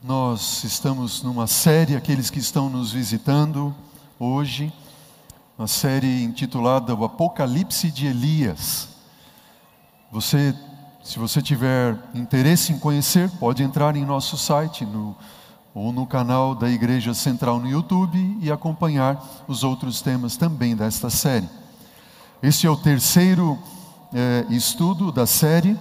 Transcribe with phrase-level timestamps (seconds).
[0.00, 3.74] Nós estamos numa série, aqueles que estão nos visitando
[4.16, 4.72] hoje,
[5.58, 8.90] uma série intitulada O Apocalipse de Elias.
[10.12, 10.54] Você,
[11.02, 15.16] se você tiver interesse em conhecer, pode entrar em nosso site no,
[15.74, 21.10] ou no canal da Igreja Central no YouTube e acompanhar os outros temas também desta
[21.10, 21.48] série.
[22.40, 23.58] Este é o terceiro
[24.14, 25.76] é, estudo da série.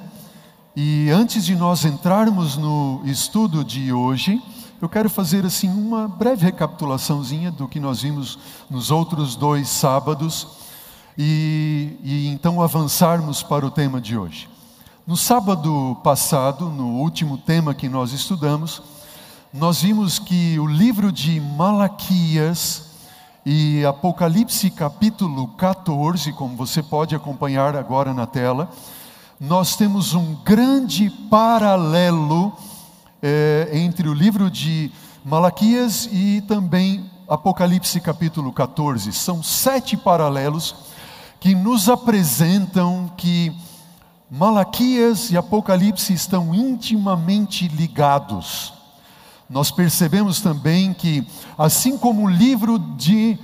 [0.80, 4.40] E antes de nós entrarmos no estudo de hoje,
[4.80, 8.38] eu quero fazer assim uma breve recapitulaçãozinha do que nós vimos
[8.70, 10.48] nos outros dois sábados
[11.18, 14.48] e, e então avançarmos para o tema de hoje.
[15.08, 18.84] No sábado passado, no último tema que nós estudamos,
[19.52, 22.92] nós vimos que o livro de Malaquias
[23.44, 28.70] e Apocalipse capítulo 14, como você pode acompanhar agora na tela,
[29.40, 32.58] nós temos um grande paralelo
[33.22, 34.92] é, entre o livro de
[35.24, 39.14] Malaquias e também Apocalipse capítulo 14.
[39.14, 40.76] São sete paralelos
[41.40, 43.56] que nos apresentam que
[44.30, 48.74] Malaquias e Apocalipse estão intimamente ligados.
[49.48, 51.26] Nós percebemos também que,
[51.56, 53.38] assim como o livro de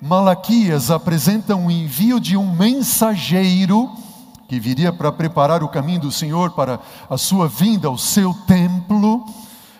[0.00, 4.03] Malaquias apresenta um envio de um mensageiro,
[4.48, 9.24] que viria para preparar o caminho do Senhor para a sua vinda ao seu templo.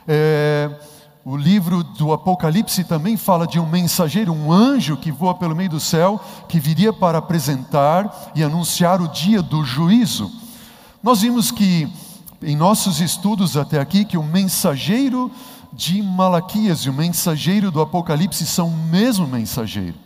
[0.07, 0.71] É,
[1.25, 5.71] o livro do Apocalipse também fala de um mensageiro, um anjo que voa pelo meio
[5.71, 10.31] do céu, que viria para apresentar e anunciar o dia do juízo.
[11.03, 11.89] Nós vimos que,
[12.43, 15.31] em nossos estudos até aqui, que o mensageiro
[15.73, 19.97] de Malaquias e o mensageiro do Apocalipse são o mesmo mensageiro.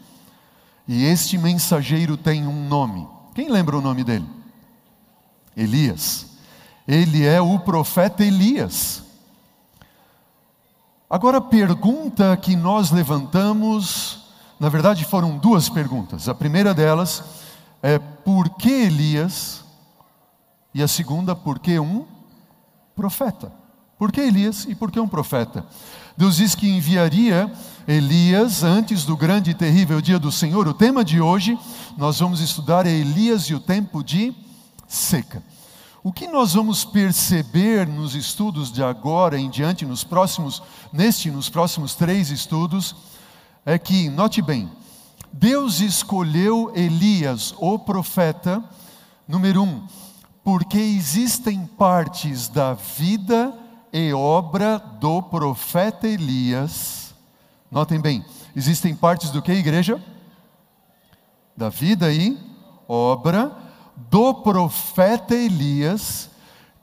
[0.87, 3.07] E este mensageiro tem um nome.
[3.35, 4.38] Quem lembra o nome dele?
[5.59, 6.27] Elias.
[6.87, 9.03] Ele é o profeta Elias.
[11.11, 14.27] Agora, a pergunta que nós levantamos,
[14.61, 16.29] na verdade foram duas perguntas.
[16.29, 17.25] A primeira delas
[17.83, 19.65] é por que Elias?
[20.73, 22.07] E a segunda, por que um
[22.95, 23.53] profeta?
[23.99, 25.67] Por que Elias e por que um profeta?
[26.17, 27.51] Deus diz que enviaria
[27.87, 30.69] Elias antes do grande e terrível dia do Senhor.
[30.69, 31.59] O tema de hoje,
[31.97, 34.35] nós vamos estudar Elias e o tempo de
[34.89, 35.43] seca.
[36.03, 40.63] O que nós vamos perceber nos estudos de agora em diante, nos próximos,
[40.93, 42.97] neste, nos próximos três estudos,
[43.67, 44.71] é que, note bem,
[45.31, 48.65] Deus escolheu Elias, o profeta,
[49.27, 49.87] número um,
[50.43, 53.53] porque existem partes da vida
[53.93, 57.15] e obra do profeta Elias.
[57.71, 58.25] Notem bem,
[58.57, 60.03] existem partes do que, igreja?
[61.55, 62.39] Da vida e
[62.89, 63.68] obra
[64.11, 66.31] do profeta Elias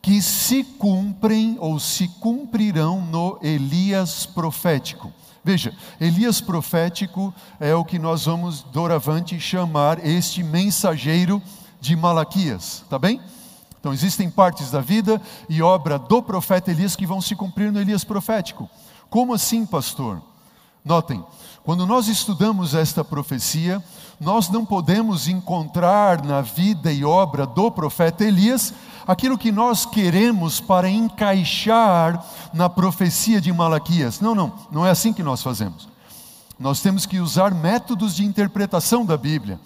[0.01, 5.11] que se cumprem ou se cumprirão no Elias profético.
[5.43, 11.41] Veja, Elias profético é o que nós vamos doravante chamar este mensageiro
[11.79, 13.21] de Malaquias, tá bem?
[13.79, 17.79] Então existem partes da vida e obra do profeta Elias que vão se cumprir no
[17.79, 18.69] Elias profético.
[19.09, 20.21] Como assim, pastor?
[20.83, 21.23] Notem,
[21.63, 23.83] quando nós estudamos esta profecia,
[24.19, 28.73] nós não podemos encontrar na vida e obra do profeta Elias
[29.05, 34.19] aquilo que nós queremos para encaixar na profecia de Malaquias.
[34.19, 35.87] Não, não, não é assim que nós fazemos.
[36.57, 39.59] Nós temos que usar métodos de interpretação da Bíblia.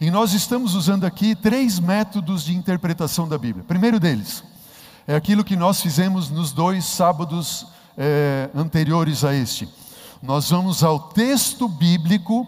[0.00, 3.64] E nós estamos usando aqui três métodos de interpretação da Bíblia.
[3.66, 4.44] primeiro deles
[5.06, 7.66] é aquilo que nós fizemos nos dois sábados
[7.96, 9.68] é, anteriores a este
[10.22, 12.46] nós vamos ao texto bíblico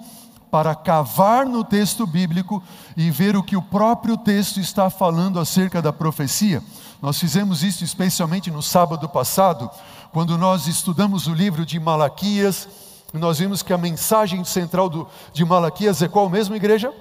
[0.50, 2.62] para cavar no texto bíblico
[2.96, 6.62] e ver o que o próprio texto está falando acerca da profecia.
[7.00, 9.70] Nós fizemos isso especialmente no sábado passado,
[10.12, 12.68] quando nós estudamos o livro de Malaquias,
[13.12, 16.92] nós vimos que a mensagem central do, de Malaquias é qual mesmo, igreja?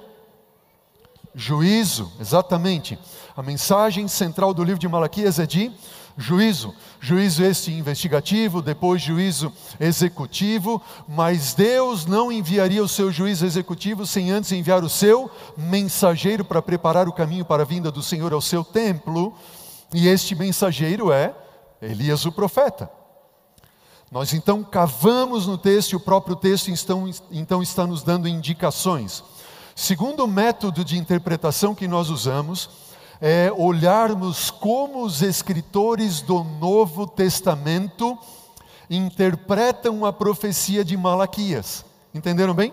[1.34, 2.98] Juízo, exatamente.
[3.36, 5.72] A mensagem central do livro de Malaquias é de
[6.16, 6.74] juízo.
[7.00, 14.30] Juízo este investigativo, depois juízo executivo, mas Deus não enviaria o seu juízo executivo sem
[14.30, 18.40] antes enviar o seu mensageiro para preparar o caminho para a vinda do Senhor ao
[18.40, 19.34] seu templo,
[19.92, 21.34] e este mensageiro é
[21.82, 22.90] Elias o profeta.
[24.10, 29.22] Nós então cavamos no texto e o próprio texto então, então está nos dando indicações.
[29.74, 32.68] Segundo método de interpretação que nós usamos,
[33.20, 38.18] é olharmos como os escritores do Novo Testamento
[38.88, 41.84] interpretam a profecia de Malaquias.
[42.14, 42.72] Entenderam bem?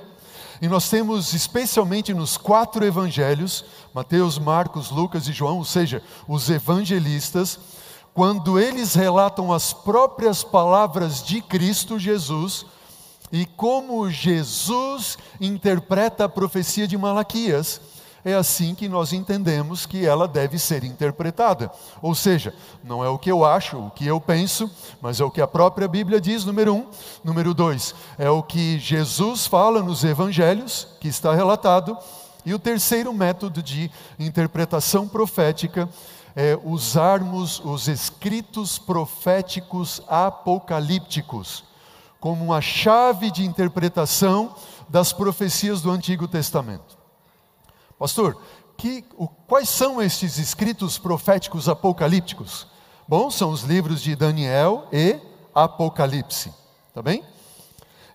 [0.62, 6.50] E nós temos, especialmente nos quatro evangelhos, Mateus, Marcos, Lucas e João, ou seja, os
[6.50, 7.60] evangelistas,
[8.14, 12.66] quando eles relatam as próprias palavras de Cristo Jesus
[13.32, 17.80] e como Jesus interpreta a profecia de Malaquias,
[18.28, 21.72] é assim que nós entendemos que ela deve ser interpretada.
[22.02, 22.54] Ou seja,
[22.84, 24.70] não é o que eu acho, o que eu penso,
[25.02, 26.88] mas é o que a própria Bíblia diz, número um.
[27.24, 31.98] Número dois, é o que Jesus fala nos evangelhos, que está relatado.
[32.46, 33.90] E o terceiro método de
[34.20, 35.88] interpretação profética
[36.36, 41.64] é usarmos os escritos proféticos apocalípticos
[42.20, 44.54] como uma chave de interpretação
[44.90, 46.97] das profecias do Antigo Testamento.
[47.98, 48.38] Pastor,
[48.78, 52.68] que, o, quais são estes escritos proféticos apocalípticos?
[53.08, 55.20] Bom, são os livros de Daniel e
[55.54, 56.54] Apocalipse,
[56.94, 57.24] tá bem?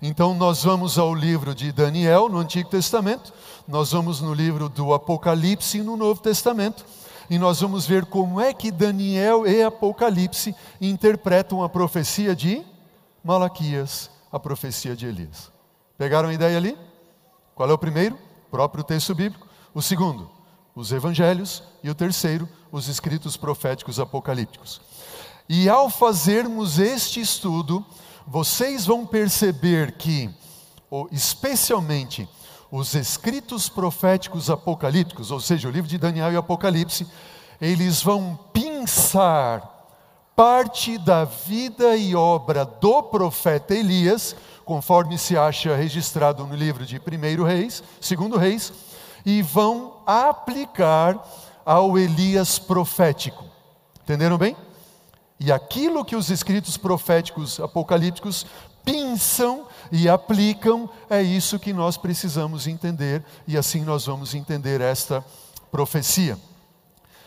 [0.01, 3.33] Então nós vamos ao livro de Daniel no Antigo Testamento,
[3.67, 6.85] nós vamos no livro do Apocalipse no Novo Testamento,
[7.31, 12.65] e nós vamos ver como é que Daniel e Apocalipse interpretam a profecia de
[13.25, 15.51] Malaquias, a profecia de Elias.
[15.97, 16.77] Pegaram a ideia ali?
[17.55, 18.17] Qual é o primeiro?
[18.17, 19.52] O próprio texto bíblico.
[19.75, 20.31] O segundo,
[20.75, 21.63] os evangelhos.
[21.83, 24.81] E o terceiro, os escritos proféticos apocalípticos.
[25.49, 27.85] E ao fazermos este estudo,
[28.27, 30.31] vocês vão perceber que,
[31.11, 32.29] especialmente,
[32.71, 37.07] os escritos proféticos apocalípticos, ou seja, o livro de Daniel e Apocalipse,
[37.61, 39.71] eles vão pinçar
[40.35, 44.35] parte da vida e obra do profeta Elias,
[44.65, 48.73] conforme se acha registrado no livro de 1 Reis, 2 Reis,
[49.25, 51.23] e vão aplicar
[51.65, 53.45] ao Elias profético.
[54.03, 54.57] Entenderam bem?
[55.39, 58.47] E aquilo que os escritos proféticos apocalípticos
[58.85, 65.25] pinçam e aplicam, é isso que nós precisamos entender, e assim nós vamos entender esta
[65.71, 66.39] profecia.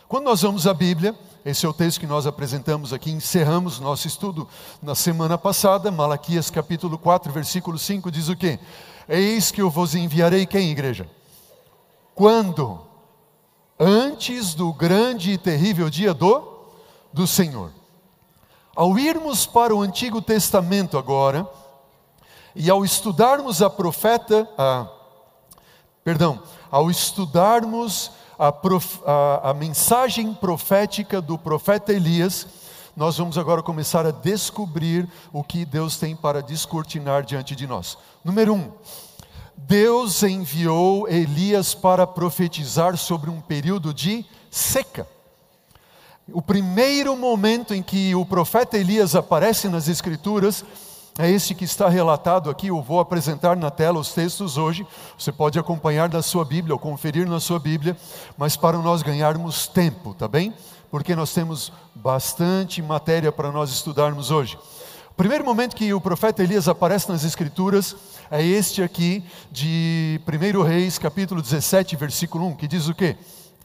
[0.07, 4.07] Quando nós vamos à Bíblia, esse é o texto que nós apresentamos aqui, encerramos nosso
[4.07, 4.47] estudo
[4.81, 8.59] na semana passada, Malaquias capítulo 4, versículo 5 diz o quê?
[9.07, 11.07] Eis que eu vos enviarei quem, igreja?
[12.15, 12.79] Quando?
[13.77, 16.41] Antes do grande e terrível dia do,
[17.11, 17.71] do Senhor.
[18.73, 21.45] Ao irmos para o Antigo Testamento agora,
[22.55, 24.87] e ao estudarmos a profeta, a,
[26.05, 26.41] perdão,
[26.71, 32.47] ao estudarmos a, prof, a, a mensagem profética do profeta Elias,
[32.95, 37.97] nós vamos agora começar a descobrir o que Deus tem para descortinar diante de nós.
[38.23, 38.71] Número um,
[39.57, 45.07] Deus enviou Elias para profetizar sobre um período de seca.
[46.31, 50.65] O primeiro momento em que o profeta Elias aparece nas Escrituras
[51.17, 52.67] é este que está relatado aqui.
[52.67, 54.85] Eu vou apresentar na tela os textos hoje.
[55.17, 57.95] Você pode acompanhar na sua Bíblia ou conferir na sua Bíblia,
[58.37, 60.53] mas para nós ganharmos tempo, tá bem?
[60.91, 64.57] Porque nós temos bastante matéria para nós estudarmos hoje.
[65.15, 67.95] O primeiro momento que o profeta Elias aparece nas Escrituras
[68.29, 73.15] é este aqui de 1 Reis, capítulo 17, versículo 1, que diz o quê?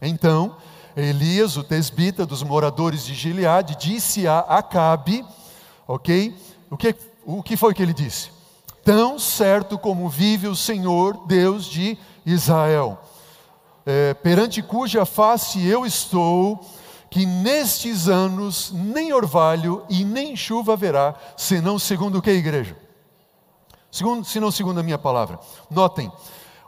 [0.01, 0.57] Então,
[0.97, 5.25] Elias, o tesbita dos moradores de Gileade, disse a Acabe,
[5.89, 6.37] ok?
[6.71, 6.95] O que,
[7.27, 8.31] o que foi que ele disse?
[8.85, 12.97] Tão certo como vive o Senhor, Deus de Israel,
[13.85, 16.65] é, perante cuja face eu estou,
[17.11, 22.79] que nestes anos nem orvalho e nem chuva haverá, senão segundo o que, igreja?
[23.91, 25.41] Segundo, se não segundo a minha palavra.
[25.69, 26.11] Notem,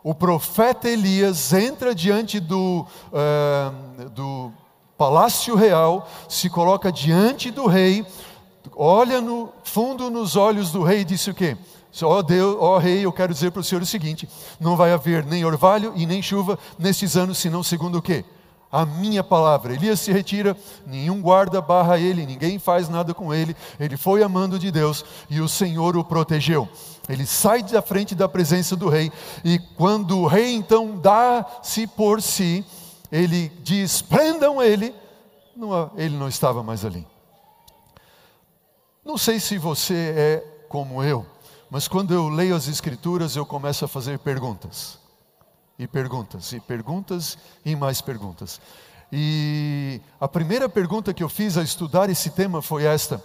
[0.02, 4.52] o profeta Elias entra diante do, uh, do
[4.98, 8.04] palácio real, se coloca diante do rei,
[8.74, 11.56] olha no fundo nos olhos do rei e disse o quê?
[12.02, 14.28] Ó oh Deus, ó oh rei, eu quero dizer para o senhor o seguinte:
[14.58, 18.24] não vai haver nem orvalho e nem chuva nesses anos, senão segundo o quê?
[18.72, 19.74] A minha palavra.
[19.74, 23.54] Elias se retira, nenhum guarda barra ele, ninguém faz nada com ele.
[23.78, 26.66] Ele foi amando de Deus e o Senhor o protegeu.
[27.06, 29.12] Ele sai da frente da presença do rei
[29.44, 32.64] e quando o rei então dá-se por si,
[33.10, 34.94] ele diz: prendam ele.
[35.96, 37.06] Ele não estava mais ali.
[39.04, 41.26] Não sei se você é como eu,
[41.68, 45.01] mas quando eu leio as Escrituras eu começo a fazer perguntas
[45.78, 48.60] e perguntas, e perguntas e mais perguntas.
[49.10, 53.22] E a primeira pergunta que eu fiz a estudar esse tema foi esta: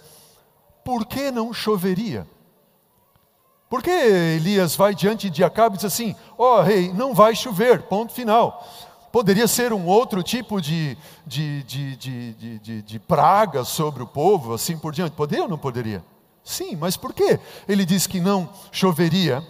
[0.84, 2.26] por que não choveria?
[3.68, 7.34] Por que Elias vai diante de Acabe e diz assim: Ó oh, rei, não vai
[7.34, 8.66] chover, ponto final.
[9.12, 14.52] Poderia ser um outro tipo de, de, de, de, de, de praga sobre o povo,
[14.52, 15.12] assim por diante.
[15.12, 16.04] Poderia ou não poderia?
[16.44, 19.46] Sim, mas por que ele diz que não choveria?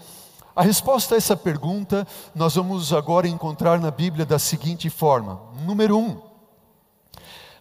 [0.58, 5.96] A resposta a essa pergunta nós vamos agora encontrar na Bíblia da seguinte forma: número
[5.96, 6.20] um,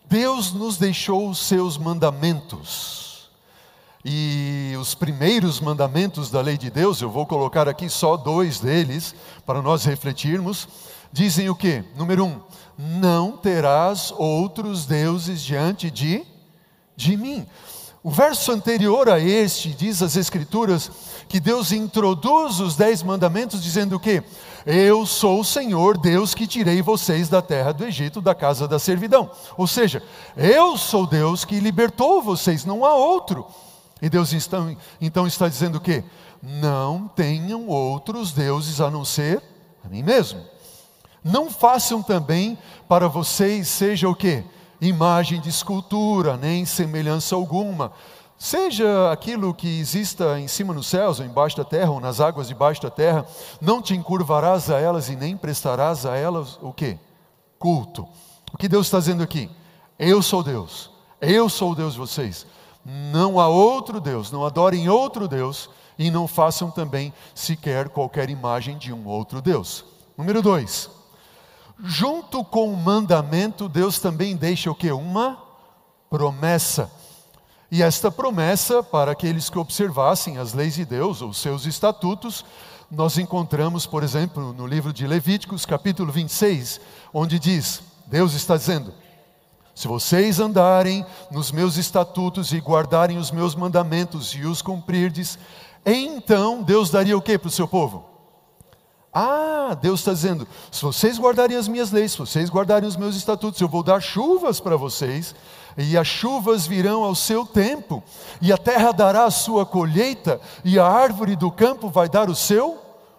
[0.09, 3.29] Deus nos deixou os seus mandamentos.
[4.03, 9.13] E os primeiros mandamentos da lei de Deus, eu vou colocar aqui só dois deles
[9.45, 10.67] para nós refletirmos,
[11.11, 11.83] dizem o que?
[11.95, 12.41] Número um,
[12.79, 16.25] não terás outros deuses diante de,
[16.95, 17.45] de mim.
[18.03, 20.91] O verso anterior a este diz as Escrituras
[21.27, 24.23] que Deus introduz os dez mandamentos dizendo o quê?
[24.65, 28.77] Eu sou o Senhor, Deus que tirei vocês da terra do Egito, da casa da
[28.77, 29.31] servidão.
[29.57, 30.03] Ou seja,
[30.35, 33.45] eu sou Deus que libertou vocês, não há outro.
[34.01, 36.03] E Deus então, então está dizendo o quê?
[36.41, 39.41] Não tenham outros deuses a não ser
[39.83, 40.39] a mim mesmo.
[41.23, 44.43] Não façam também para vocês seja o quê?
[44.79, 47.91] Imagem de escultura, nem semelhança alguma
[48.37, 52.47] Seja aquilo que exista em cima nos céus, ou embaixo da terra, ou nas águas
[52.47, 53.25] debaixo da terra,
[53.59, 56.99] não te encurvarás a elas e nem prestarás a elas o que?
[57.57, 58.07] Culto.
[58.53, 59.49] O que Deus está dizendo aqui?
[59.97, 62.45] Eu sou Deus, eu sou o Deus de vocês.
[62.85, 65.67] Não há outro Deus, não adorem outro Deus
[65.97, 69.83] e não façam também sequer qualquer imagem de um outro Deus.
[70.15, 70.91] Número dois,
[71.83, 74.91] junto com o mandamento, Deus também deixa o que?
[74.91, 75.37] Uma
[76.09, 76.91] promessa.
[77.69, 82.45] E esta promessa, para aqueles que observassem as leis de Deus, ou seus estatutos,
[82.89, 86.79] nós encontramos, por exemplo, no livro de Levíticos, capítulo 26,
[87.13, 88.93] onde diz: Deus está dizendo,
[89.75, 95.37] se vocês andarem nos meus estatutos e guardarem os meus mandamentos e os cumprirdes,
[95.85, 98.16] então Deus daria o que para o seu povo?
[99.19, 103.15] Ah, Deus está dizendo: se vocês guardarem as minhas leis, se vocês guardarem os meus
[103.15, 105.33] estatutos, eu vou dar chuvas para vocês,
[105.75, 108.03] e as chuvas virão ao seu tempo,
[108.39, 112.35] e a terra dará a sua colheita, e a árvore do campo vai dar o
[112.35, 112.77] seu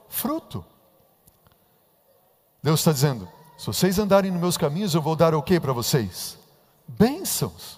[0.09, 0.65] fruto.
[2.63, 5.73] Deus está dizendo: se vocês andarem nos meus caminhos, eu vou dar o que para
[5.73, 6.39] vocês?
[6.87, 7.78] Bênçãos.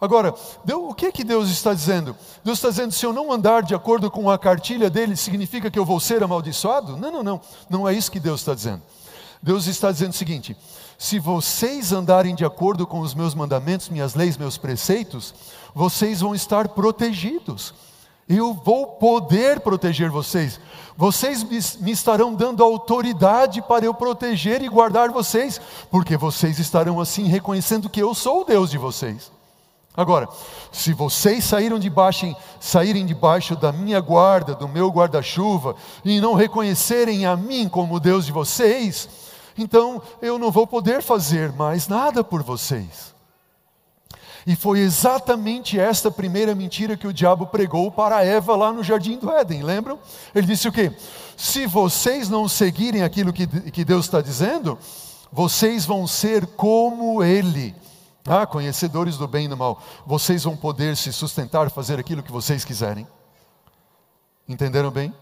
[0.00, 0.34] Agora,
[0.74, 2.14] o que é que Deus está dizendo?
[2.44, 5.78] Deus está dizendo: se eu não andar de acordo com a cartilha dele, significa que
[5.78, 6.96] eu vou ser amaldiçoado?
[6.96, 7.40] Não, não, não.
[7.68, 8.82] Não é isso que Deus está dizendo.
[9.42, 10.54] Deus está dizendo o seguinte:
[10.98, 15.34] se vocês andarem de acordo com os meus mandamentos, minhas leis, meus preceitos,
[15.74, 17.72] vocês vão estar protegidos.
[18.28, 20.58] Eu vou poder proteger vocês.
[20.96, 21.44] Vocês
[21.76, 25.60] me estarão dando autoridade para eu proteger e guardar vocês,
[25.90, 29.30] porque vocês estarão assim reconhecendo que eu sou o Deus de vocês.
[29.96, 30.28] Agora,
[30.70, 35.74] se vocês saíram debaixo, saírem debaixo da minha guarda, do meu guarda-chuva,
[36.04, 39.08] e não reconhecerem a mim como Deus de vocês,
[39.56, 43.14] então eu não vou poder fazer mais nada por vocês.
[44.46, 49.16] E foi exatamente esta primeira mentira que o diabo pregou para Eva lá no jardim
[49.16, 49.98] do Éden, lembram?
[50.34, 50.92] Ele disse o quê?
[51.36, 54.78] Se vocês não seguirem aquilo que, que Deus está dizendo,
[55.32, 57.74] vocês vão ser como Ele
[58.26, 62.32] ah, conhecedores do bem e do mal, vocês vão poder se sustentar, fazer aquilo que
[62.32, 63.06] vocês quiserem.
[64.48, 65.12] Entenderam bem?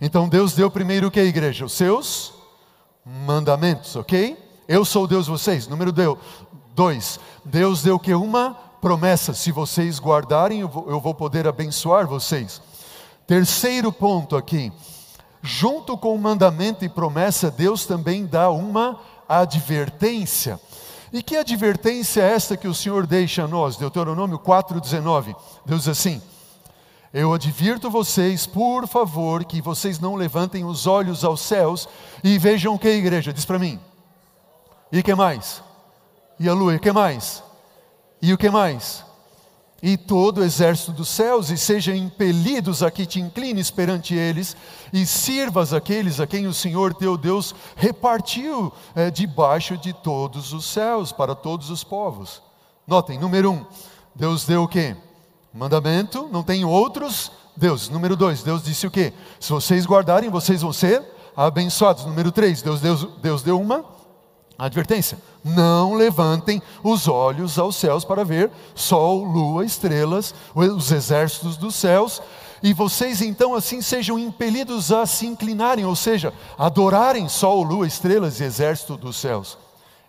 [0.00, 1.64] Então Deus deu primeiro o que, igreja?
[1.64, 2.34] Os seus
[3.04, 4.36] mandamentos, ok?
[4.66, 5.66] Eu sou Deus vocês.
[5.66, 6.18] Número deu,
[6.74, 7.18] dois.
[7.44, 9.32] Deus deu que uma promessa.
[9.32, 12.60] Se vocês guardarem, eu vou, eu vou poder abençoar vocês.
[13.26, 14.72] Terceiro ponto aqui.
[15.42, 20.60] Junto com o mandamento e promessa, Deus também dá uma advertência.
[21.12, 23.76] E que advertência é esta que o Senhor deixa a nós?
[23.76, 25.36] Deuteronômio 4,19.
[25.66, 26.22] Deus diz assim:
[27.12, 31.86] Eu advirto vocês, por favor, que vocês não levantem os olhos aos céus
[32.24, 33.32] e vejam que, igreja?
[33.32, 33.78] Diz para mim.
[34.90, 35.62] E que mais?
[36.40, 37.42] E a lua, e que mais?
[38.20, 39.04] E o que mais?
[39.82, 44.56] E todo o exército dos céus, e sejam impelidos a que te inclines perante eles,
[44.92, 50.66] e sirvas aqueles a quem o Senhor teu Deus repartiu é, debaixo de todos os
[50.66, 52.40] céus, para todos os povos.
[52.86, 53.66] Notem, número um,
[54.14, 54.96] Deus deu o quê?
[55.52, 57.88] Mandamento, não tem outros Deus.
[57.88, 59.12] Número dois, Deus disse o quê?
[59.40, 61.02] Se vocês guardarem, vocês vão ser
[61.36, 62.04] abençoados.
[62.04, 63.84] Número três, Deus, Deus, Deus deu uma
[64.58, 71.74] Advertência: não levantem os olhos aos céus para ver sol, lua, estrelas, os exércitos dos
[71.74, 72.22] céus,
[72.62, 78.40] e vocês então assim sejam impelidos a se inclinarem, ou seja, adorarem sol, lua, estrelas
[78.40, 79.58] e exército dos céus.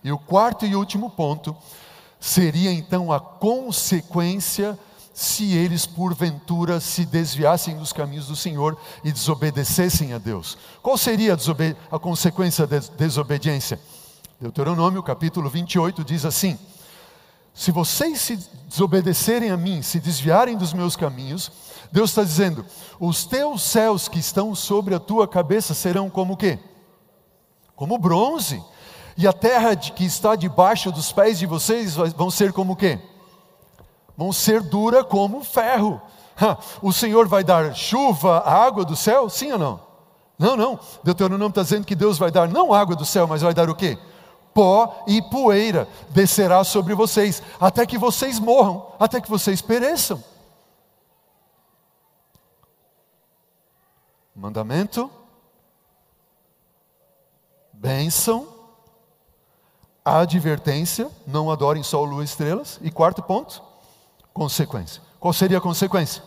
[0.04, 1.56] E o quarto e último ponto
[2.20, 4.78] seria então a consequência
[5.14, 10.58] se eles porventura se desviassem dos caminhos do Senhor e desobedecessem a Deus.
[10.82, 13.80] Qual seria a, a consequência da desobediência?
[14.44, 16.60] Deuteronômio capítulo 28 diz assim:
[17.54, 18.36] Se vocês se
[18.68, 21.50] desobedecerem a mim, se desviarem dos meus caminhos,
[21.90, 22.66] Deus está dizendo:
[23.00, 26.60] os teus céus que estão sobre a tua cabeça serão como o quê?
[27.74, 28.62] Como bronze,
[29.16, 33.00] E a terra que está debaixo dos pés de vocês vão ser como o quê?
[34.18, 36.02] Vão ser dura como ferro.
[36.82, 39.30] O Senhor vai dar chuva, água do céu?
[39.30, 39.80] Sim ou não?
[40.38, 40.80] Não, não.
[41.02, 43.76] Deuteronômio está dizendo que Deus vai dar não água do céu, mas vai dar o
[43.76, 43.98] quê?
[44.54, 50.24] Pó e poeira descerá sobre vocês, até que vocês morram, até que vocês pereçam.
[54.36, 55.10] Mandamento,
[57.72, 58.48] bênção,
[60.04, 62.80] advertência, não adorem sol, lua e estrelas.
[62.82, 63.62] E quarto ponto,
[64.34, 65.02] consequência.
[65.20, 66.24] Qual seria a consequência?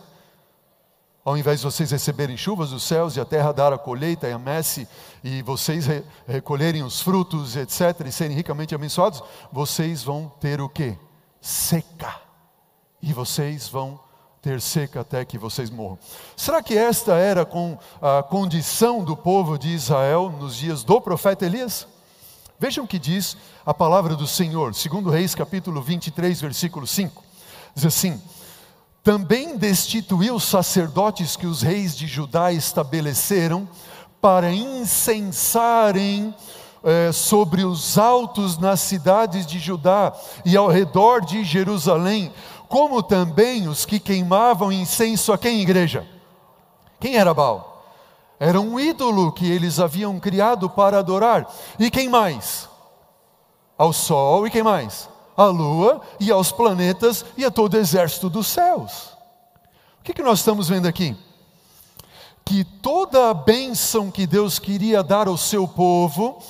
[1.27, 4.31] Ao invés de vocês receberem chuvas dos céus e a terra dar a colheita e
[4.31, 4.87] a messe,
[5.21, 10.69] e vocês re recolherem os frutos, etc., e serem ricamente abençoados, vocês vão ter o
[10.69, 10.97] que?
[11.41, 12.15] Seca.
[13.01, 13.99] E vocês vão
[14.41, 15.99] ter seca até que vocês morram.
[16.37, 21.45] Será que esta era com a condição do povo de Israel nos dias do profeta
[21.45, 21.85] Elias?
[22.57, 27.21] Vejam o que diz a palavra do Senhor, segundo Reis capítulo 23, versículo 5.
[27.75, 28.17] Diz assim:
[29.07, 33.65] Também destituiu os sacerdotes que os reis de Judá estabeleceram
[34.19, 36.35] para incensarem
[36.83, 40.11] eh, sobre os altos nas cidades de Judá
[40.43, 42.33] e ao redor de Jerusalém
[42.67, 46.05] como também os que queimavam incenso a quem igreja?
[46.99, 47.85] Quem era Baal?
[48.37, 51.49] Era um ídolo que eles haviam criado para adorar.
[51.79, 52.67] E quem mais?
[53.77, 55.07] Ao sol e quem mais?
[55.37, 59.15] A lua e aos planetas e a todo o exército dos céus.
[59.99, 61.15] O que, que nós estamos vendo aqui?
[62.43, 66.41] Que toda a bênção que Deus queria dar ao seu povo,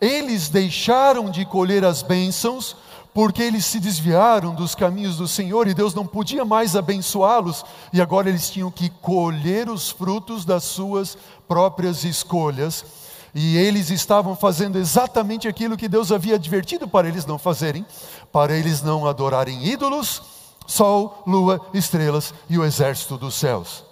[0.00, 2.76] eles deixaram de colher as bênçãos
[3.14, 8.02] porque eles se desviaram dos caminhos do Senhor e Deus não podia mais abençoá-los, e
[8.02, 12.84] agora eles tinham que colher os frutos das suas próprias escolhas,
[13.32, 17.86] e eles estavam fazendo exatamente aquilo que Deus havia advertido para eles não fazerem,
[18.34, 20.20] para eles não adorarem ídolos,
[20.66, 23.84] sol, lua, estrelas e o exército dos céus.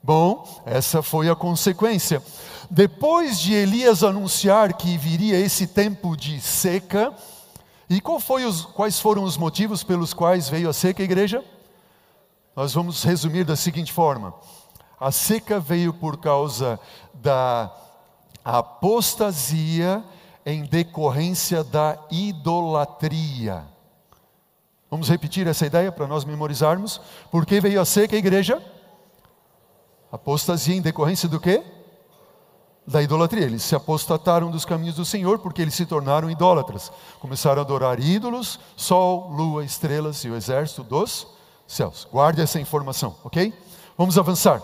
[0.00, 2.22] Bom, essa foi a consequência.
[2.70, 7.12] Depois de Elias anunciar que viria esse tempo de seca,
[7.90, 8.00] e
[8.46, 11.44] os, quais foram os motivos pelos quais veio a seca, igreja?
[12.54, 14.32] Nós vamos resumir da seguinte forma:
[15.00, 16.78] a seca veio por causa
[17.14, 17.68] da
[18.44, 20.04] apostasia
[20.46, 23.71] em decorrência da idolatria.
[24.92, 27.00] Vamos repetir essa ideia para nós memorizarmos?
[27.30, 28.62] Por que veio a seca, igreja?
[30.12, 31.64] Apostasia em decorrência do quê?
[32.86, 33.46] da idolatria.
[33.46, 36.92] Eles se apostataram dos caminhos do Senhor porque eles se tornaram idólatras.
[37.20, 41.26] Começaram a adorar ídolos, sol, lua, estrelas e o exército dos
[41.66, 42.06] céus.
[42.12, 43.50] Guarde essa informação, ok?
[43.96, 44.62] Vamos avançar.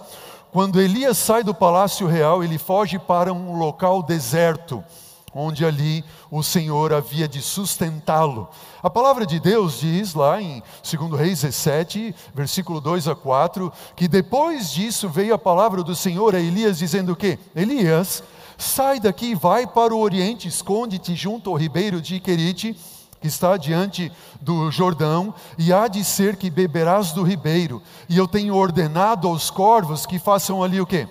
[0.52, 4.84] Quando Elias sai do palácio real, ele foge para um local deserto
[5.34, 8.48] onde ali o Senhor havia de sustentá-lo.
[8.82, 14.08] A palavra de Deus diz lá em 2 Reis 17, versículo 2 a 4, que
[14.08, 17.38] depois disso veio a palavra do Senhor a Elias dizendo o quê?
[17.54, 18.22] Elias,
[18.56, 22.76] sai daqui, vai para o oriente, esconde-te junto ao ribeiro de Querite,
[23.20, 28.28] que está diante do Jordão, e há de ser que beberás do ribeiro, e eu
[28.28, 31.08] tenho ordenado aos corvos que façam ali o quê?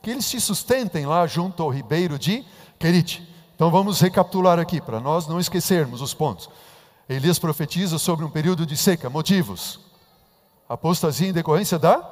[0.00, 2.44] Que eles se sustentem lá junto ao ribeiro de
[2.78, 3.27] Querite.
[3.58, 6.48] Então vamos recapitular aqui, para nós não esquecermos os pontos.
[7.08, 9.80] Elias profetiza sobre um período de seca, motivos.
[10.68, 12.08] Apostasia em decorrência da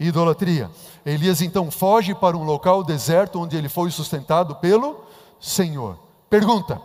[0.00, 0.70] idolatria.
[1.04, 5.04] Elias então foge para um local deserto onde ele foi sustentado pelo
[5.38, 5.98] Senhor.
[6.30, 6.80] Pergunta: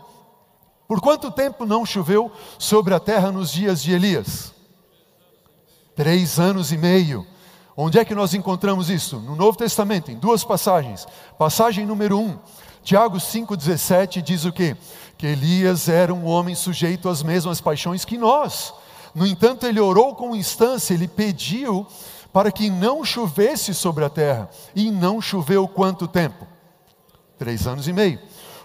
[0.86, 4.54] Por quanto tempo não choveu sobre a terra nos dias de Elias?
[5.96, 7.26] Três anos e meio.
[7.76, 9.18] Onde é que nós encontramos isso?
[9.22, 11.08] No Novo Testamento, em duas passagens.
[11.38, 12.38] Passagem número um,
[12.84, 14.76] Tiago 5,17 diz o quê?
[15.18, 18.74] Que Elias era um homem sujeito às mesmas paixões que nós.
[19.16, 21.88] No entanto, ele orou com instância, ele pediu
[22.34, 24.50] para que não chovesse sobre a terra.
[24.76, 26.46] E não choveu quanto tempo?
[27.38, 28.20] Três anos e meio.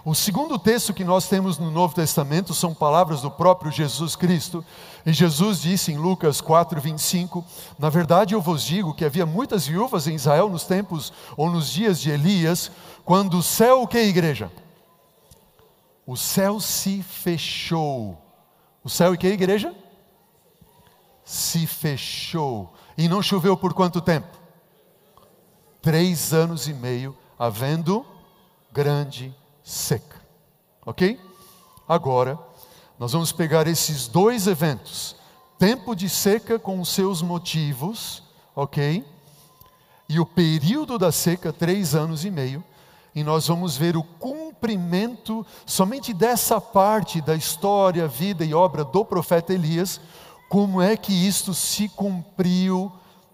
[0.09, 4.65] O segundo texto que nós temos no Novo Testamento são palavras do próprio Jesus Cristo.
[5.05, 7.45] E Jesus disse em Lucas 4, 25:
[7.77, 11.69] Na verdade eu vos digo que havia muitas viúvas em Israel nos tempos ou nos
[11.69, 12.71] dias de Elias,
[13.05, 14.51] quando o céu, o que, igreja?
[16.07, 18.19] O céu se fechou.
[18.83, 19.75] O céu e que, igreja?
[21.23, 22.73] Se fechou.
[22.97, 24.35] E não choveu por quanto tempo?
[25.83, 28.03] Três anos e meio, havendo
[28.73, 29.35] grande
[29.69, 30.19] seca.
[30.85, 31.19] Ok?
[31.87, 32.39] Agora,
[32.97, 35.15] nós vamos pegar esses dois eventos:
[35.57, 38.23] tempo de seca com os seus motivos,
[38.55, 39.05] ok?
[40.07, 42.63] E o período da seca, três anos e meio,
[43.13, 49.05] e nós vamos ver o cumprimento somente dessa parte da história, vida e obra do
[49.05, 50.01] profeta Elias,
[50.49, 52.91] como é que isto se cumpriu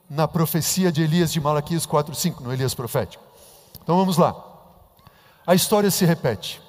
[0.09, 3.23] na profecia de Elias de Malaquias 4:5, no Elias profético.
[3.81, 4.44] Então vamos lá.
[5.47, 6.59] A história se repete.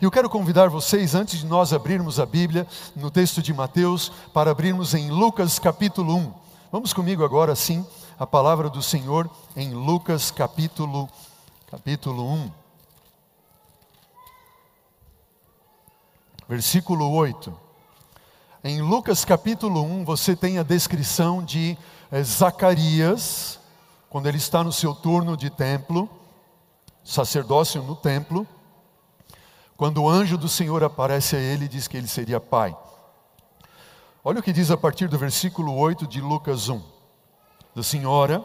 [0.00, 2.64] E eu quero convidar vocês, antes de nós abrirmos a Bíblia,
[2.94, 6.34] no texto de Mateus, para abrirmos em Lucas capítulo 1.
[6.70, 7.84] Vamos comigo agora, sim,
[8.16, 11.08] a palavra do Senhor em Lucas capítulo,
[11.68, 12.50] capítulo 1.
[16.48, 17.52] Versículo 8.
[18.62, 21.76] Em Lucas capítulo 1, você tem a descrição de
[22.12, 23.58] eh, Zacarias,
[24.08, 26.08] quando ele está no seu turno de templo,
[27.04, 28.46] sacerdócio no templo,
[29.76, 32.76] quando o anjo do Senhor aparece a ele diz que ele seria pai.
[34.22, 36.82] Olha o que diz a partir do versículo 8 de Lucas 1.
[37.74, 38.44] Da senhora,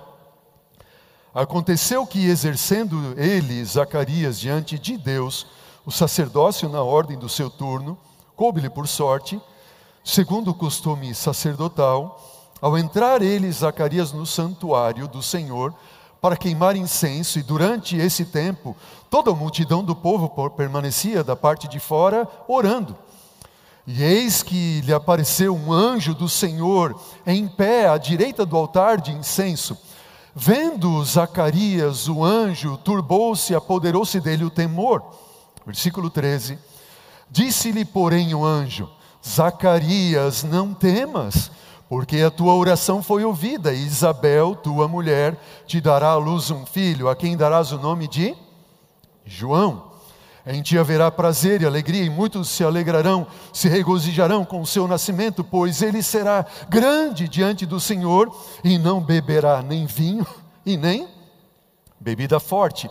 [1.33, 5.45] aconteceu que exercendo ele, Zacarias, diante de Deus,
[5.85, 7.97] o sacerdócio na ordem do seu turno,
[8.35, 9.41] coube-lhe por sorte,
[10.01, 12.21] segundo o costume sacerdotal,
[12.61, 15.75] ao entrar ele, Zacarias, no santuário do Senhor,
[16.25, 18.75] para queimar incenso, e durante esse tempo,
[19.11, 22.97] toda a multidão do povo permanecia da parte de fora orando.
[23.85, 28.99] E eis que lhe apareceu um anjo do Senhor em pé à direita do altar
[28.99, 29.77] de incenso.
[30.33, 35.03] Vendo Zacarias, o anjo, turbou-se, apoderou-se dele o temor.
[35.63, 36.57] Versículo 13.
[37.29, 38.89] Disse-lhe, porém, o anjo:
[39.23, 41.51] Zacarias, não temas
[41.95, 46.65] porque a tua oração foi ouvida, e Isabel, tua mulher, te dará à luz um
[46.65, 48.35] filho, a quem darás o nome de
[49.23, 49.93] João.
[50.45, 54.85] Em ti haverá prazer e alegria, e muitos se alegrarão, se regozijarão com o seu
[54.89, 58.29] nascimento, pois ele será grande diante do Senhor,
[58.61, 60.27] e não beberá nem vinho
[60.65, 61.07] e nem
[61.97, 62.89] bebida forte,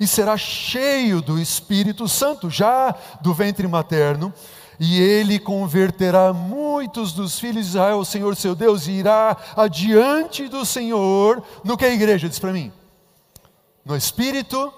[0.00, 4.32] e será cheio do Espírito Santo, já do ventre materno,
[4.78, 10.48] e ele converterá muitos dos filhos de Israel, o Senhor seu Deus, e irá adiante
[10.48, 12.72] do Senhor, no que a igreja diz para mim?
[13.84, 14.72] No espírito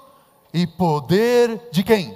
[0.53, 2.15] e poder de quem?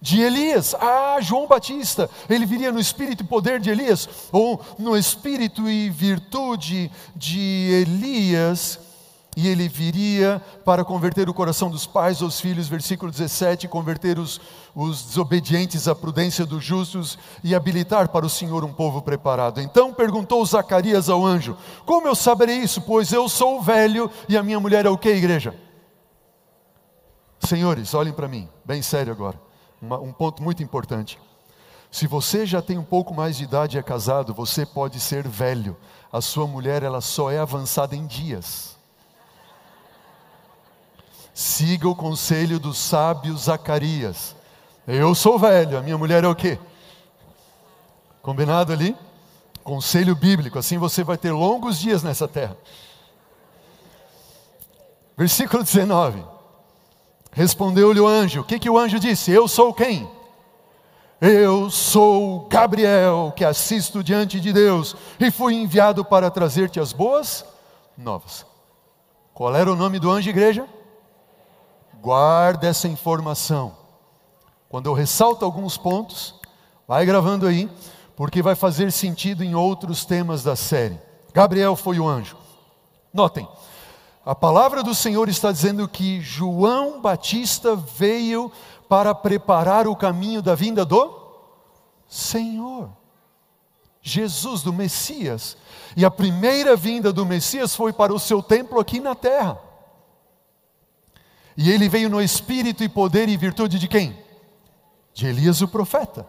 [0.00, 0.74] De Elias.
[0.74, 5.90] Ah, João Batista, ele viria no espírito e poder de Elias, ou no espírito e
[5.90, 8.85] virtude de Elias
[9.36, 14.40] e ele viria para converter o coração dos pais aos filhos, versículo 17, converter os,
[14.74, 19.60] os desobedientes à prudência dos justos e habilitar para o Senhor um povo preparado.
[19.60, 22.80] Então perguntou Zacarias ao anjo: Como eu saberei isso?
[22.80, 25.54] Pois eu sou velho e a minha mulher é o que, igreja?
[27.38, 29.38] Senhores, olhem para mim, bem sério agora,
[29.80, 31.18] Uma, um ponto muito importante.
[31.90, 35.28] Se você já tem um pouco mais de idade e é casado, você pode ser
[35.28, 35.76] velho.
[36.10, 38.75] A sua mulher, ela só é avançada em dias.
[41.36, 44.34] Siga o conselho do sábio Zacarias.
[44.88, 46.58] Eu sou velho, a minha mulher é o quê?
[48.22, 48.96] Combinado ali?
[49.62, 52.56] Conselho bíblico, assim você vai ter longos dias nessa terra.
[55.14, 56.24] Versículo 19.
[57.32, 58.40] Respondeu-lhe o anjo.
[58.40, 59.30] O que, que o anjo disse?
[59.30, 60.08] Eu sou quem?
[61.20, 67.44] Eu sou Gabriel, que assisto diante de Deus, e fui enviado para trazer-te as boas
[67.94, 68.46] novas.
[69.34, 70.66] Qual era o nome do anjo, igreja?
[72.00, 73.76] Guarda essa informação.
[74.68, 76.34] Quando eu ressalto alguns pontos,
[76.86, 77.70] vai gravando aí,
[78.14, 81.00] porque vai fazer sentido em outros temas da série.
[81.32, 82.36] Gabriel foi o anjo.
[83.12, 83.48] Notem,
[84.24, 88.50] a palavra do Senhor está dizendo que João Batista veio
[88.88, 91.14] para preparar o caminho da vinda do
[92.08, 92.90] Senhor.
[94.02, 95.56] Jesus, do Messias.
[95.96, 99.58] E a primeira vinda do Messias foi para o seu templo aqui na terra.
[101.56, 104.16] E ele veio no espírito e poder e virtude de quem?
[105.14, 106.28] De Elias o profeta.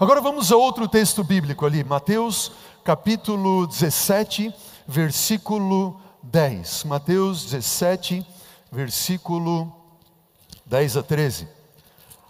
[0.00, 2.50] Agora vamos a outro texto bíblico ali, Mateus
[2.82, 4.54] capítulo 17,
[4.86, 6.84] versículo 10.
[6.84, 8.26] Mateus 17,
[8.70, 9.72] versículo
[10.66, 11.48] 10 a 13.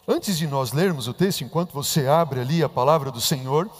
[0.07, 3.70] Antes de nós lermos o texto, enquanto você abre ali a palavra do Senhor,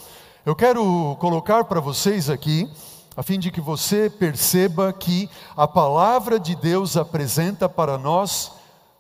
[0.47, 2.71] eu quero colocar para vocês aqui
[3.17, 8.53] a fim de que você perceba que a palavra de Deus apresenta para nós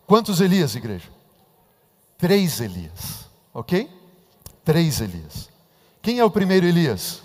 [0.06, 1.10] quantos Elias, igreja?
[2.16, 3.90] Três Elias, ok?
[4.64, 5.50] Três Elias.
[6.00, 7.22] Quem é o primeiro Elias?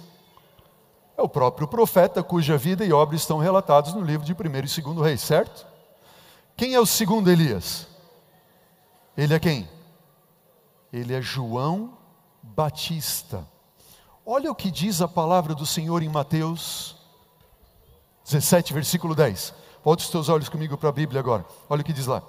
[1.15, 4.82] É o próprio profeta cuja vida e obra estão relatados no livro de 1 e
[4.82, 5.67] 2 Reis, certo?
[6.56, 7.88] Quem é o segundo Elias?
[9.15, 9.69] Ele é quem?
[10.91, 11.97] Ele é João
[12.41, 13.45] Batista.
[14.32, 16.96] Olha o que diz a palavra do Senhor em Mateus
[18.26, 19.56] 17, versículo 10.
[19.84, 21.44] Volte os teus olhos comigo para a Bíblia agora.
[21.68, 22.22] Olha o que diz lá.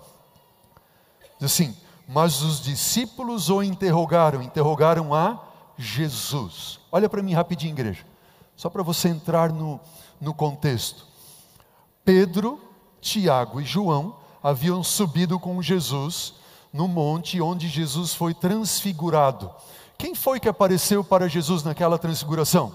[1.39, 1.77] Diz assim:
[2.09, 5.45] Mas os discípulos o interrogaram, interrogaram a
[5.77, 6.81] Jesus.
[6.91, 8.07] Olha para mim rapidinho, igreja,
[8.57, 9.79] só para você entrar no,
[10.19, 11.05] no contexto.
[12.03, 12.59] Pedro,
[13.03, 16.33] Tiago e João haviam subido com Jesus
[16.73, 19.51] no monte onde Jesus foi transfigurado.
[20.01, 22.75] Quem foi que apareceu para Jesus naquela transfiguração?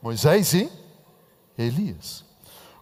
[0.00, 0.70] Moisés e
[1.58, 2.24] Elias.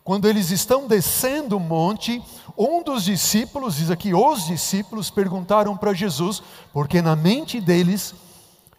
[0.05, 2.23] Quando eles estão descendo o monte,
[2.57, 6.41] um dos discípulos, diz aqui, os discípulos perguntaram para Jesus,
[6.73, 8.15] porque na mente deles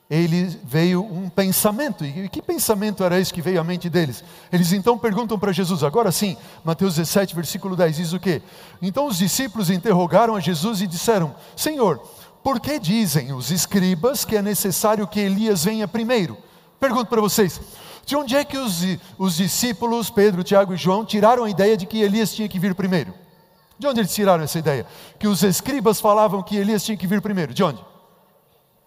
[0.10, 2.06] ele veio um pensamento.
[2.06, 4.24] E que pensamento era esse que veio à mente deles?
[4.50, 8.42] Eles então perguntam para Jesus, agora sim, Mateus 17, versículo 10, diz o quê?
[8.82, 12.02] Então os discípulos interrogaram a Jesus e disseram: Senhor,
[12.44, 16.38] por que dizem os escribas que é necessário que Elias venha primeiro?
[16.80, 17.62] Pergunto para vocês,
[18.06, 18.82] de onde é que os,
[19.18, 22.76] os discípulos, Pedro, Tiago e João, tiraram a ideia de que Elias tinha que vir
[22.76, 23.14] primeiro?
[23.80, 24.86] De onde eles tiraram essa ideia?
[25.18, 27.54] Que os escribas falavam que Elias tinha que vir primeiro.
[27.54, 27.84] De onde?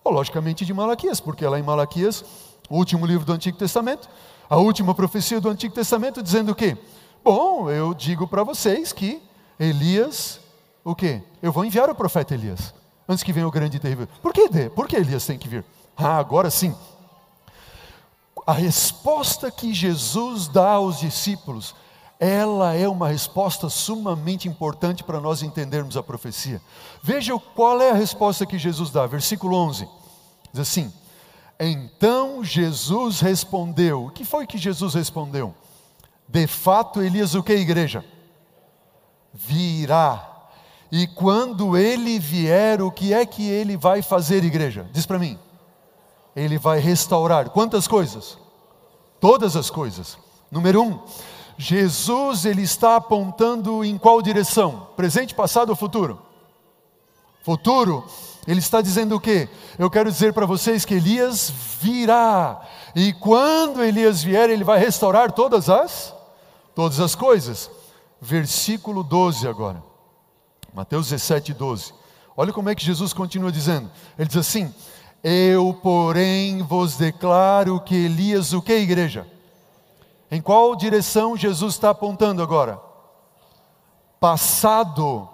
[0.04, 2.24] Oh, logicamente de Malaquias, porque lá em Malaquias,
[2.68, 4.08] o último livro do Antigo Testamento,
[4.48, 6.76] a última profecia do Antigo Testamento, dizendo o quê?
[7.24, 9.20] Bom, eu digo para vocês que
[9.58, 10.38] Elias,
[10.84, 11.22] o quê?
[11.42, 12.72] Eu vou enviar o profeta Elias,
[13.08, 14.08] antes que venha o grande e terrível.
[14.22, 15.64] Por que, Por que Elias tem que vir?
[15.96, 16.74] Ah, agora sim,
[18.46, 21.74] a resposta que Jesus dá aos discípulos,
[22.18, 26.62] ela é uma resposta sumamente importante para nós entendermos a profecia.
[27.02, 29.88] Veja qual é a resposta que Jesus dá, versículo 11.
[30.52, 30.92] Diz assim:
[31.58, 34.06] Então Jesus respondeu.
[34.06, 35.52] O que foi que Jesus respondeu?
[36.28, 38.04] De fato, Elias, o que, igreja?
[39.34, 40.35] Virá.
[40.90, 44.88] E quando ele vier, o que é que ele vai fazer, igreja?
[44.92, 45.38] Diz para mim.
[46.34, 48.38] Ele vai restaurar quantas coisas?
[49.20, 50.18] Todas as coisas.
[50.50, 51.00] Número um,
[51.58, 54.88] Jesus ele está apontando em qual direção?
[54.96, 56.20] Presente, passado ou futuro?
[57.42, 58.04] Futuro.
[58.46, 59.48] Ele está dizendo o quê?
[59.78, 62.60] Eu quero dizer para vocês que Elias virá.
[62.94, 66.14] E quando Elias vier, ele vai restaurar todas as
[66.74, 67.70] todas as coisas.
[68.20, 69.82] Versículo 12 agora.
[70.76, 71.94] Mateus 17, 12.
[72.36, 73.90] Olha como é que Jesus continua dizendo.
[74.18, 74.74] Ele diz assim:
[75.24, 79.26] eu, porém, vos declaro que Elias, o que, igreja?
[80.30, 82.78] Em qual direção Jesus está apontando agora?
[84.20, 85.26] Passado.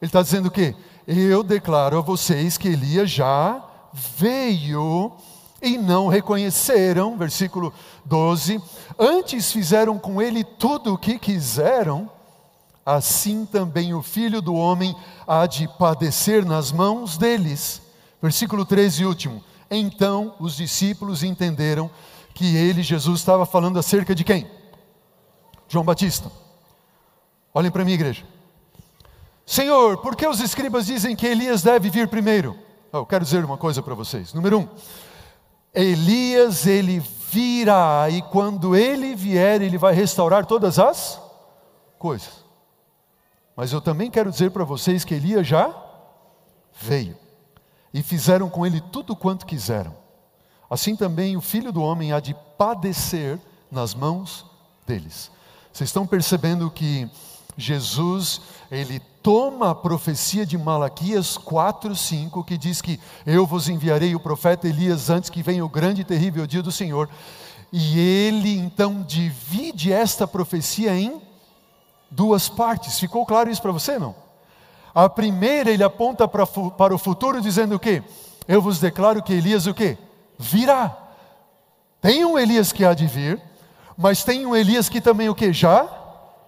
[0.00, 0.76] Ele está dizendo o quê?
[1.08, 3.60] Eu declaro a vocês que Elias já
[3.92, 5.10] veio
[5.60, 8.62] e não reconheceram, versículo 12,
[8.96, 12.08] antes fizeram com ele tudo o que quiseram,
[12.88, 14.96] assim também o filho do homem
[15.26, 17.82] há de padecer nas mãos deles.
[18.22, 19.44] Versículo 13 e último.
[19.70, 21.90] Então os discípulos entenderam
[22.32, 24.50] que ele, Jesus, estava falando acerca de quem?
[25.68, 26.32] João Batista.
[27.52, 28.24] Olhem para mim, igreja.
[29.44, 32.56] Senhor, por que os escribas dizem que Elias deve vir primeiro?
[32.90, 34.32] Oh, eu quero dizer uma coisa para vocês.
[34.32, 34.68] Número um,
[35.74, 41.20] Elias, ele virá, e quando ele vier, ele vai restaurar todas as
[41.98, 42.47] coisas.
[43.58, 45.74] Mas eu também quero dizer para vocês que Elias já
[46.80, 47.16] veio
[47.92, 49.96] e fizeram com ele tudo quanto quiseram.
[50.70, 53.36] Assim também o filho do homem há de padecer
[53.68, 54.46] nas mãos
[54.86, 55.28] deles.
[55.72, 57.10] Vocês estão percebendo que
[57.56, 64.14] Jesus, ele toma a profecia de Malaquias 4, 5, que diz que eu vos enviarei
[64.14, 67.10] o profeta Elias antes que venha o grande e terrível dia do Senhor.
[67.72, 71.26] E ele então divide esta profecia em
[72.10, 72.98] duas partes.
[72.98, 74.14] Ficou claro isso para você, não?
[74.94, 78.02] A primeira ele aponta para, para o futuro dizendo o quê?
[78.46, 79.98] Eu vos declaro que Elias o quê?
[80.38, 80.96] Virá.
[82.00, 83.40] Tem um Elias que há de vir,
[83.96, 85.52] mas tem um Elias que também o que?
[85.52, 85.88] Já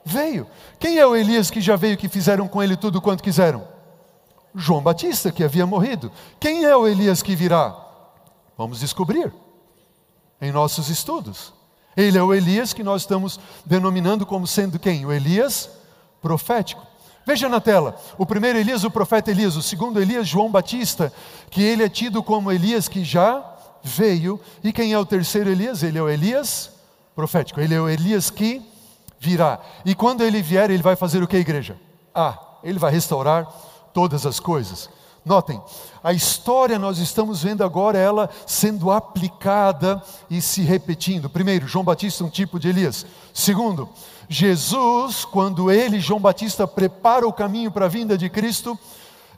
[0.04, 0.46] veio.
[0.78, 3.66] Quem é o Elias que já veio que fizeram com ele tudo quanto quiseram?
[4.54, 6.10] João Batista, que havia morrido.
[6.38, 7.76] Quem é o Elias que virá?
[8.56, 9.32] Vamos descobrir
[10.40, 11.52] em nossos estudos.
[12.00, 15.04] Ele é o Elias que nós estamos denominando como sendo quem?
[15.04, 15.68] O Elias
[16.22, 16.86] profético.
[17.26, 21.12] Veja na tela, o primeiro Elias, o profeta Elias, o segundo Elias, João Batista,
[21.50, 23.44] que ele é tido como Elias que já
[23.82, 25.82] veio, e quem é o terceiro Elias?
[25.82, 26.70] Ele é o Elias
[27.14, 28.62] profético, ele é o Elias que
[29.18, 29.60] virá.
[29.84, 31.76] E quando ele vier, ele vai fazer o que, igreja?
[32.14, 33.46] Ah, ele vai restaurar
[33.92, 34.88] todas as coisas.
[35.30, 35.62] Notem,
[36.02, 41.30] a história nós estamos vendo agora ela sendo aplicada e se repetindo.
[41.30, 43.06] Primeiro, João Batista, um tipo de Elias.
[43.32, 43.88] Segundo,
[44.28, 48.76] Jesus, quando ele, João Batista, prepara o caminho para a vinda de Cristo,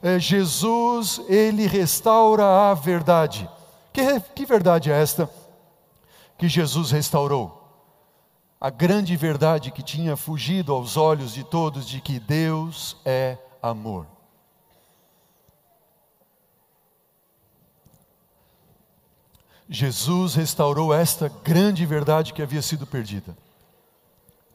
[0.01, 3.47] é, Jesus, ele restaura a verdade.
[3.93, 5.29] Que, que verdade é esta
[6.39, 7.69] que Jesus restaurou?
[8.59, 14.07] A grande verdade que tinha fugido aos olhos de todos de que Deus é amor.
[19.69, 23.35] Jesus restaurou esta grande verdade que havia sido perdida.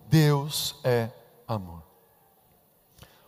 [0.06, 1.10] Deus é
[1.46, 1.82] amor.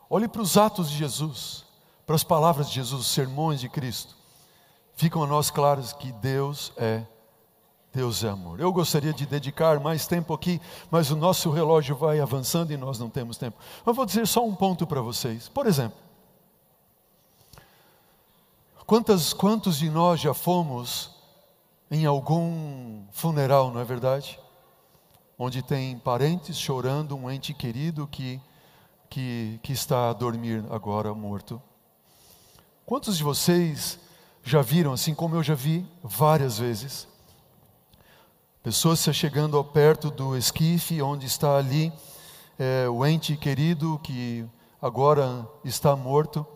[0.08, 1.64] Olhe para os atos de Jesus,
[2.06, 4.16] para as palavras de Jesus, os sermões de Cristo.
[4.94, 7.02] Ficam a nós claros que Deus é
[7.92, 8.60] Deus é amor.
[8.60, 13.00] Eu gostaria de dedicar mais tempo aqui, mas o nosso relógio vai avançando e nós
[13.00, 13.58] não temos tempo.
[13.84, 15.48] Mas vou dizer só um ponto para vocês.
[15.48, 15.98] Por exemplo,
[18.86, 21.09] quantas, quantos de nós já fomos
[21.90, 24.38] em algum funeral, não é verdade?
[25.36, 28.40] Onde tem parentes chorando um ente querido que,
[29.08, 31.60] que, que está a dormir agora morto.
[32.86, 33.98] Quantos de vocês
[34.44, 37.08] já viram, assim como eu já vi várias vezes,
[38.62, 41.92] pessoas se chegando ao perto do esquife, onde está ali
[42.58, 44.46] é, o ente querido que
[44.80, 46.46] agora está morto,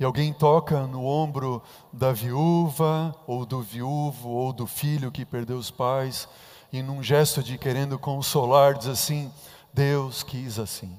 [0.00, 5.58] e alguém toca no ombro da viúva, ou do viúvo, ou do filho que perdeu
[5.58, 6.26] os pais,
[6.72, 9.30] e num gesto de querendo consolar, diz assim:
[9.74, 10.98] Deus quis assim,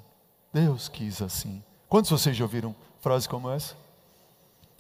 [0.54, 1.64] Deus quis assim.
[1.90, 3.76] Quantos de vocês já ouviram frase como essa?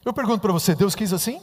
[0.05, 1.41] Eu pergunto para você: Deus quis assim?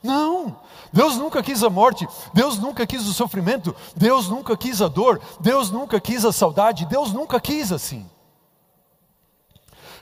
[0.00, 0.60] Não,
[0.92, 5.20] Deus nunca quis a morte, Deus nunca quis o sofrimento, Deus nunca quis a dor,
[5.40, 8.08] Deus nunca quis a saudade, Deus nunca quis assim.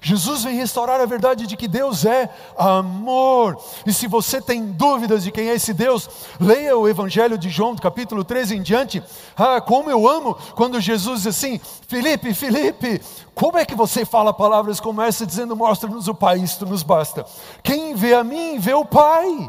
[0.05, 3.57] Jesus vem restaurar a verdade de que Deus é amor.
[3.87, 6.11] E se você tem dúvidas de quem é esse Deus,
[6.41, 9.01] leia o Evangelho de João, capítulo 13 em diante.
[9.37, 13.01] Ah, como eu amo quando Jesus diz assim: Felipe, Felipe,
[13.33, 17.25] como é que você fala palavras como essa, dizendo: Mostra-nos o Pai, isto nos basta.
[17.63, 19.49] Quem vê a mim, vê o Pai.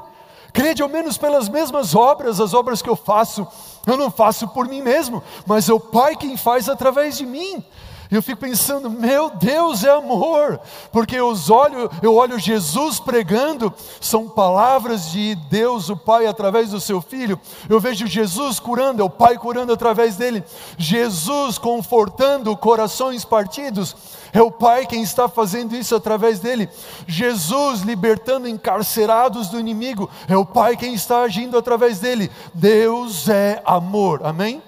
[0.53, 3.47] Crede ao menos pelas mesmas obras, as obras que eu faço,
[3.87, 7.65] eu não faço por mim mesmo, mas é o Pai quem faz através de mim.
[8.13, 10.59] E eu fico pensando, meu Deus é amor,
[10.91, 16.79] porque eu olho, eu olho Jesus pregando, são palavras de Deus, o Pai, através do
[16.79, 17.41] seu Filho.
[17.67, 20.43] Eu vejo Jesus curando, é o Pai curando através dele.
[20.77, 23.95] Jesus confortando corações partidos,
[24.31, 26.69] é o Pai quem está fazendo isso através dele.
[27.07, 32.29] Jesus libertando encarcerados do inimigo, é o Pai quem está agindo através dele.
[32.53, 34.61] Deus é amor, amém?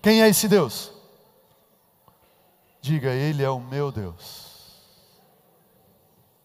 [0.00, 0.93] Quem é esse Deus?
[2.84, 4.76] Diga, Ele é o meu Deus.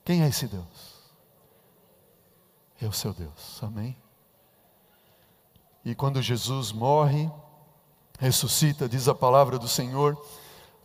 [0.05, 0.63] Quem é esse Deus?
[2.81, 3.93] É o seu Deus, amém?
[5.83, 7.29] E quando Jesus morre,
[8.17, 10.17] ressuscita, diz a palavra do Senhor,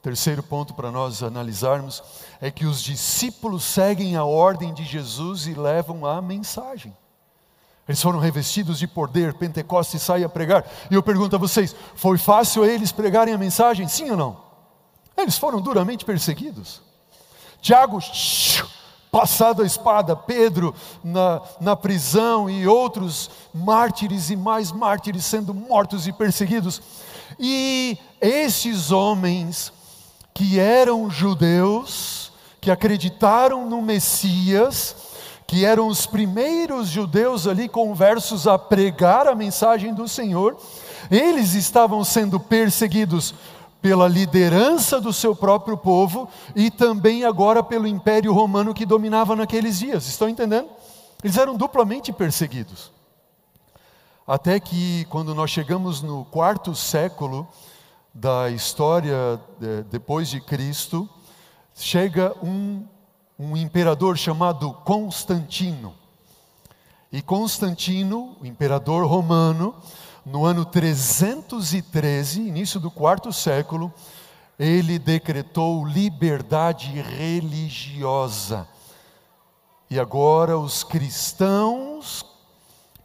[0.02, 2.02] terceiro ponto para nós analisarmos,
[2.40, 6.96] é que os discípulos seguem a ordem de Jesus e levam a mensagem.
[7.86, 10.68] Eles foram revestidos de poder, Pentecostes sai a pregar.
[10.90, 13.86] E eu pergunto a vocês: foi fácil eles pregarem a mensagem?
[13.86, 14.43] Sim ou não?
[15.16, 16.83] Eles foram duramente perseguidos.
[17.61, 17.98] Tiago,
[19.11, 26.07] passado a espada, Pedro na, na prisão e outros mártires e mais mártires sendo mortos
[26.07, 26.83] e perseguidos.
[27.38, 29.72] E esses homens
[30.35, 34.96] que eram judeus, que acreditaram no Messias,
[35.46, 40.57] que eram os primeiros judeus ali conversos a pregar a mensagem do Senhor,
[41.11, 43.35] eles estavam sendo perseguidos
[43.85, 49.79] pela liderança do seu próprio povo e também agora pelo Império Romano que dominava naqueles
[49.79, 50.07] dias.
[50.07, 50.70] Estão entendendo?
[51.23, 52.90] Eles eram duplamente perseguidos.
[54.27, 57.47] Até que, quando nós chegamos no quarto século
[58.14, 59.38] da história
[59.90, 61.07] depois de Cristo,
[61.75, 62.87] chega um,
[63.38, 65.94] um imperador chamado Constantino.
[67.12, 69.75] E Constantino, o imperador romano,
[70.24, 73.92] no ano 313, início do quarto século,
[74.58, 78.66] ele decretou liberdade religiosa.
[79.90, 82.24] E agora os cristãos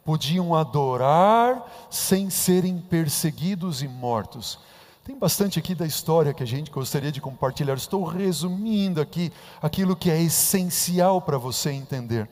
[0.04, 4.58] podiam adorar sem serem perseguidos e mortos.
[5.04, 7.74] Tem bastante aqui da história que a gente gostaria de compartilhar.
[7.74, 12.28] Estou resumindo aqui aquilo que é essencial para você entender.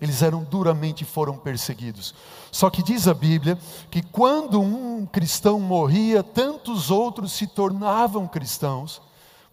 [0.00, 2.14] Eles eram duramente foram perseguidos.
[2.52, 3.58] Só que diz a Bíblia
[3.90, 9.00] que quando um cristão morria, tantos outros se tornavam cristãos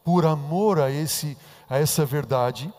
[0.03, 1.37] por amor a esse
[1.69, 2.71] a essa verdade.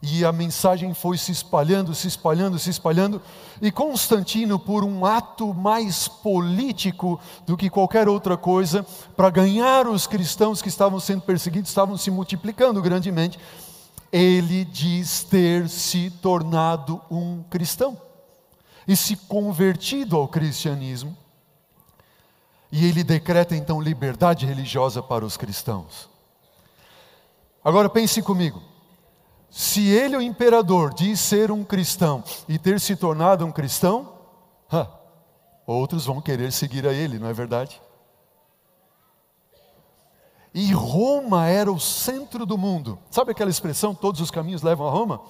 [0.00, 3.22] E a mensagem foi se espalhando, se espalhando, se espalhando,
[3.60, 8.84] e Constantino, por um ato mais político do que qualquer outra coisa,
[9.16, 13.38] para ganhar os cristãos que estavam sendo perseguidos, estavam se multiplicando grandemente,
[14.16, 18.00] ele diz ter se tornado um cristão
[18.86, 21.16] e se convertido ao cristianismo.
[22.70, 26.08] E ele decreta então liberdade religiosa para os cristãos.
[27.64, 28.62] Agora pense comigo.
[29.50, 34.12] Se ele, o imperador, diz ser um cristão e ter se tornado um cristão,
[35.66, 37.82] outros vão querer seguir a ele, não é verdade?
[40.54, 42.96] E Roma era o centro do mundo.
[43.10, 45.20] Sabe aquela expressão, todos os caminhos levam a Roma?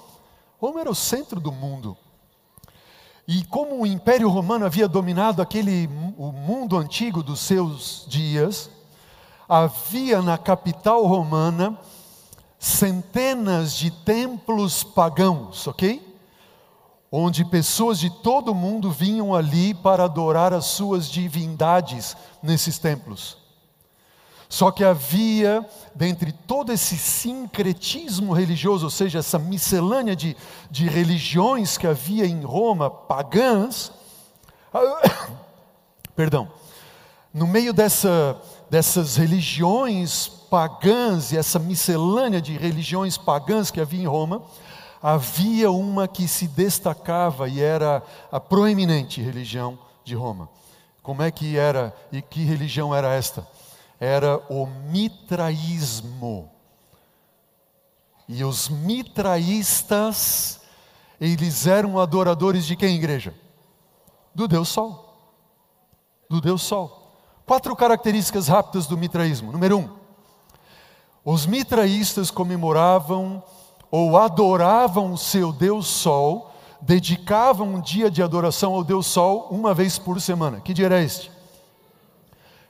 [0.60, 1.96] Roma era o centro do mundo.
[3.26, 8.68] E como o Império Romano havia dominado aquele o mundo antigo dos seus dias,
[9.48, 11.78] havia na capital romana
[12.58, 16.02] centenas de templos pagãos, ok?
[17.10, 23.43] Onde pessoas de todo o mundo vinham ali para adorar as suas divindades nesses templos.
[24.54, 30.36] Só que havia, dentre todo esse sincretismo religioso, ou seja, essa miscelânea de,
[30.70, 33.90] de religiões que havia em Roma, pagãs,
[36.14, 36.48] perdão,
[37.32, 38.40] no meio dessa,
[38.70, 44.40] dessas religiões pagãs e essa miscelânea de religiões pagãs que havia em Roma,
[45.02, 48.00] havia uma que se destacava e era
[48.30, 50.48] a proeminente religião de Roma.
[51.02, 53.44] Como é que era e que religião era esta?
[54.00, 56.50] Era o mitraísmo.
[58.28, 60.60] E os mitraístas,
[61.20, 63.34] eles eram adoradores de quem, igreja?
[64.34, 65.14] Do Deus Sol.
[66.28, 67.12] Do Deus Sol.
[67.46, 69.52] Quatro características rápidas do mitraísmo.
[69.52, 69.88] Número um,
[71.24, 73.42] os mitraístas comemoravam
[73.90, 79.72] ou adoravam o seu Deus Sol, dedicavam um dia de adoração ao Deus Sol uma
[79.72, 80.60] vez por semana.
[80.60, 81.30] Que dia era este?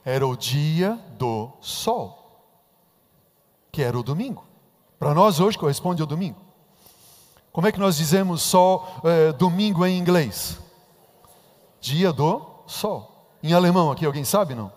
[0.05, 2.39] Era o dia do sol,
[3.71, 4.45] que era o domingo.
[4.99, 6.39] Para nós hoje corresponde ao domingo.
[7.51, 10.59] Como é que nós dizemos sol, é, domingo em inglês?
[11.81, 13.33] Dia do sol.
[13.41, 14.71] Em alemão aqui, alguém sabe não?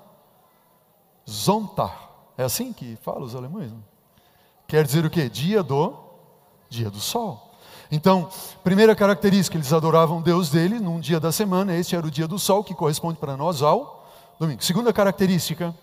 [1.26, 1.92] Sonntag.
[2.38, 3.70] É assim que fala os alemães?
[3.70, 3.84] Não?
[4.66, 5.28] Quer dizer o quê?
[5.28, 5.94] Dia do
[6.70, 7.54] dia do sol.
[7.90, 8.28] Então,
[8.62, 12.38] primeira característica, eles adoravam Deus dele num dia da semana, este era o dia do
[12.38, 13.97] sol, que corresponde para nós ao
[14.38, 14.62] domingo.
[14.62, 15.74] Segunda característica,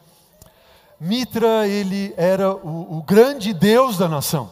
[1.00, 4.50] Mitra ele era o, o grande deus da nação.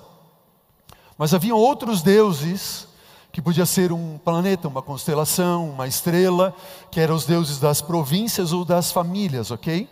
[1.17, 2.87] Mas haviam outros deuses
[3.31, 6.53] que podia ser um planeta, uma constelação, uma estrela,
[6.91, 9.89] que eram os deuses das províncias ou das famílias, ok?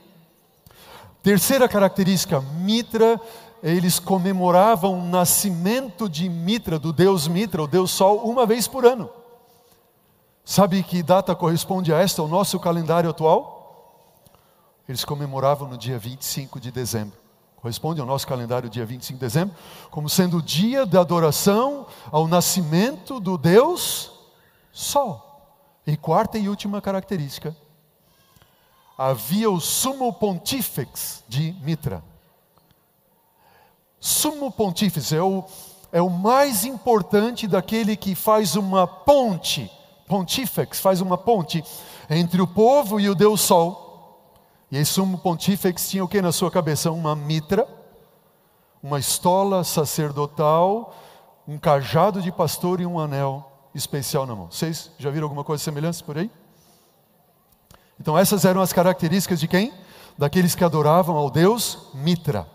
[1.23, 3.19] Terceira característica, Mitra,
[3.63, 8.85] eles comemoravam o nascimento de Mitra, do deus Mitra, o deus Sol, uma vez por
[8.85, 9.09] ano.
[10.43, 13.60] Sabe que data corresponde a esta, o nosso calendário atual?
[14.87, 17.17] Eles comemoravam no dia 25 de dezembro.
[17.61, 19.55] Corresponde ao nosso calendário, dia 25 de dezembro,
[19.91, 24.11] como sendo o dia da adoração ao nascimento do Deus
[24.71, 25.27] Sol.
[25.85, 27.55] E quarta e última característica,
[28.97, 32.03] havia o sumo pontífex de Mitra.
[33.99, 35.43] Sumo pontífice é o,
[35.91, 39.71] é o mais importante daquele que faz uma ponte,
[40.07, 41.63] pontífex faz uma ponte
[42.09, 43.90] entre o povo e o Deus Sol
[44.71, 46.89] e esse sumo pontífex tinha o que na sua cabeça?
[46.91, 47.67] Uma mitra,
[48.81, 50.95] uma estola sacerdotal,
[51.45, 54.49] um cajado de pastor e um anel especial na mão.
[54.49, 56.31] Vocês já viram alguma coisa semelhante por aí?
[57.99, 59.73] Então essas eram as características de quem?
[60.17, 62.47] Daqueles que adoravam ao Deus Mitra.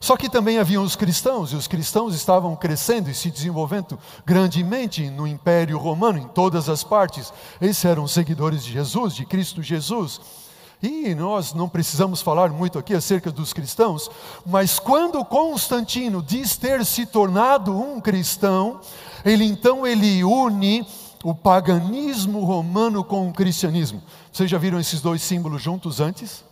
[0.00, 5.10] Só que também haviam os cristãos, e os cristãos estavam crescendo e se desenvolvendo grandemente
[5.10, 7.32] no Império Romano, em todas as partes.
[7.60, 10.47] Esses eram seguidores de Jesus, de Cristo Jesus.
[10.82, 14.08] E nós não precisamos falar muito aqui acerca dos cristãos,
[14.46, 18.80] mas quando Constantino diz ter se tornado um cristão,
[19.24, 20.86] ele então ele une
[21.24, 24.00] o paganismo romano com o cristianismo.
[24.32, 26.44] Vocês já viram esses dois símbolos juntos antes?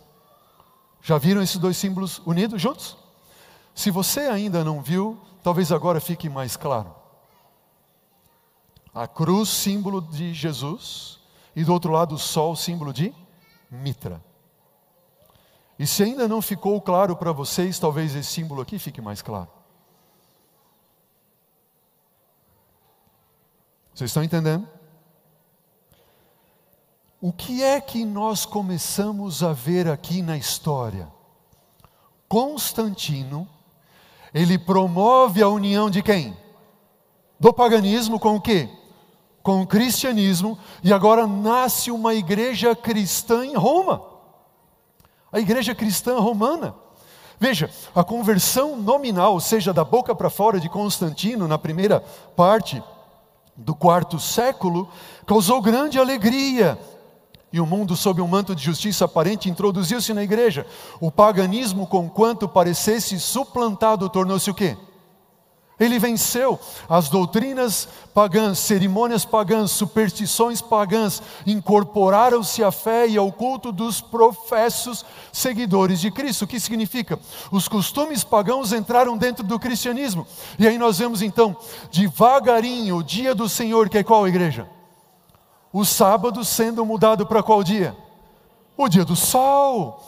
[1.01, 2.97] Já viram esses dois símbolos unidos juntos?
[3.73, 6.93] Se você ainda não viu, talvez agora fique mais claro.
[8.93, 11.19] A cruz, símbolo de Jesus,
[11.55, 13.13] e do outro lado o sol, símbolo de
[13.69, 14.23] mitra.
[15.79, 19.49] E se ainda não ficou claro para vocês, talvez esse símbolo aqui fique mais claro.
[23.93, 24.67] Vocês estão entendendo?
[27.19, 31.11] O que é que nós começamos a ver aqui na história?
[32.27, 33.47] Constantino,
[34.33, 36.37] ele promove a união de quem?
[37.39, 38.69] Do paganismo com o quê?
[39.47, 44.17] Com o cristianismo, e agora nasce uma igreja cristã em Roma
[45.31, 46.75] a igreja cristã romana.
[47.39, 52.03] Veja, a conversão nominal, ou seja, da boca para fora de Constantino, na primeira
[52.35, 52.81] parte
[53.55, 54.89] do quarto século,
[55.25, 56.77] causou grande alegria.
[57.53, 60.65] E o mundo, sob um manto de justiça aparente, introduziu-se na igreja.
[60.99, 64.75] O paganismo, conquanto parecesse suplantado, tornou-se o quê?
[65.79, 66.59] Ele venceu
[66.89, 75.05] as doutrinas pagãs, cerimônias pagãs, superstições pagãs, incorporaram-se à fé e ao culto dos professos
[75.31, 76.45] seguidores de Cristo.
[76.45, 77.19] O que significa?
[77.51, 80.25] Os costumes pagãos entraram dentro do cristianismo.
[80.57, 81.55] E aí nós vemos então,
[81.91, 84.67] devagarinho, o dia do Senhor, que é qual igreja?
[85.71, 87.95] O sábado sendo mudado para qual dia?
[88.75, 90.03] O dia do sol.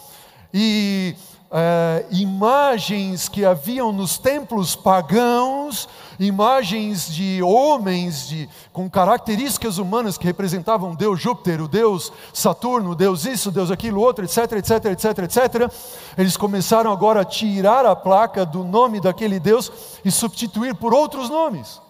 [0.51, 1.15] E
[1.51, 5.89] é, imagens que haviam nos templos pagãos,
[6.19, 13.25] imagens de homens de, com características humanas que representavam Deus Júpiter, o Deus Saturno, Deus
[13.25, 15.71] isso, Deus aquilo, outro, etc, etc, etc, etc.
[16.17, 19.71] Eles começaram agora a tirar a placa do nome daquele Deus
[20.05, 21.81] e substituir por outros nomes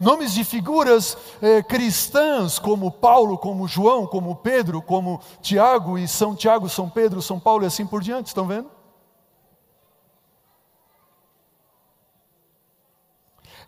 [0.00, 6.34] nomes de figuras eh, cristãs, como Paulo, como João, como Pedro, como Tiago e São
[6.34, 8.70] Tiago, São Pedro, São Paulo e assim por diante, estão vendo?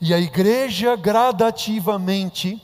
[0.00, 2.62] E a igreja gradativamente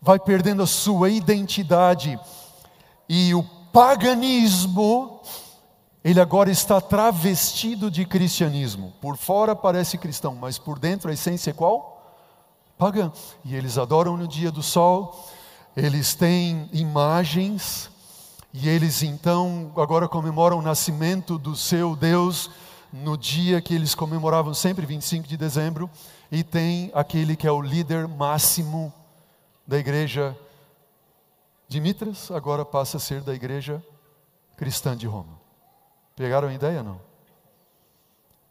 [0.00, 2.18] vai perdendo a sua identidade,
[3.08, 3.42] e o
[3.72, 5.20] paganismo,
[6.02, 8.94] ele agora está travestido de cristianismo.
[9.00, 11.89] Por fora parece cristão, mas por dentro a essência é qual?
[12.80, 13.12] Pagã.
[13.44, 15.28] E eles adoram no dia do sol,
[15.76, 17.90] eles têm imagens,
[18.54, 22.50] e eles então agora comemoram o nascimento do seu Deus
[22.90, 25.88] no dia que eles comemoravam sempre, 25 de dezembro,
[26.32, 28.92] e tem aquele que é o líder máximo
[29.66, 30.36] da igreja
[31.68, 33.84] de Mitras, agora passa a ser da igreja
[34.56, 35.38] cristã de Roma.
[36.16, 36.82] Pegaram a ideia?
[36.82, 37.00] Não.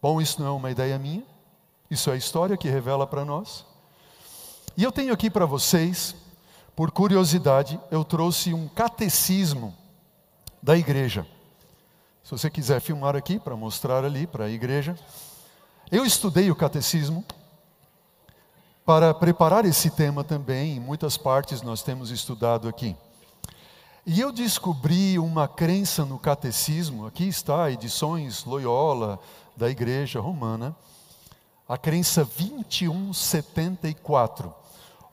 [0.00, 1.22] Bom, isso não é uma ideia minha,
[1.90, 3.66] isso é a história que revela para nós.
[4.76, 6.14] E eu tenho aqui para vocês,
[6.74, 9.74] por curiosidade, eu trouxe um catecismo
[10.62, 11.26] da igreja.
[12.22, 14.96] Se você quiser filmar aqui para mostrar ali para a igreja.
[15.90, 17.24] Eu estudei o catecismo
[18.84, 22.96] para preparar esse tema também, em muitas partes nós temos estudado aqui.
[24.06, 29.20] E eu descobri uma crença no catecismo, aqui está, edições Loyola
[29.56, 30.74] da Igreja Romana,
[31.68, 34.59] a crença 2174.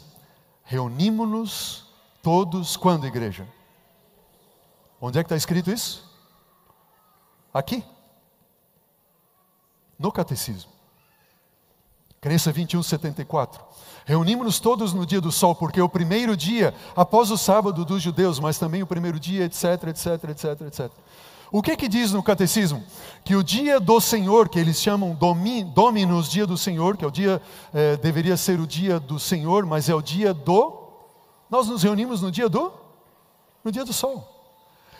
[0.64, 1.88] reunimos-nos
[2.22, 3.48] todos quando, igreja?
[5.00, 6.12] Onde é que está escrito isso?
[7.54, 7.86] Aqui.
[10.00, 10.72] No catecismo.
[12.20, 13.64] Crença 2174.
[14.06, 18.02] Reunimos-nos todos no dia do sol, porque é o primeiro dia após o sábado dos
[18.02, 20.92] judeus, mas também o primeiro dia, etc, etc, etc, etc.
[21.52, 22.84] O que que diz no catecismo?
[23.24, 27.12] Que o dia do Senhor, que eles chamam Dominus, dia do Senhor, que é o
[27.12, 27.40] dia,
[27.72, 30.74] é, deveria ser o dia do Senhor, mas é o dia do.
[31.50, 32.74] Nós nos reunimos no dia do?
[33.64, 34.28] No dia do sol.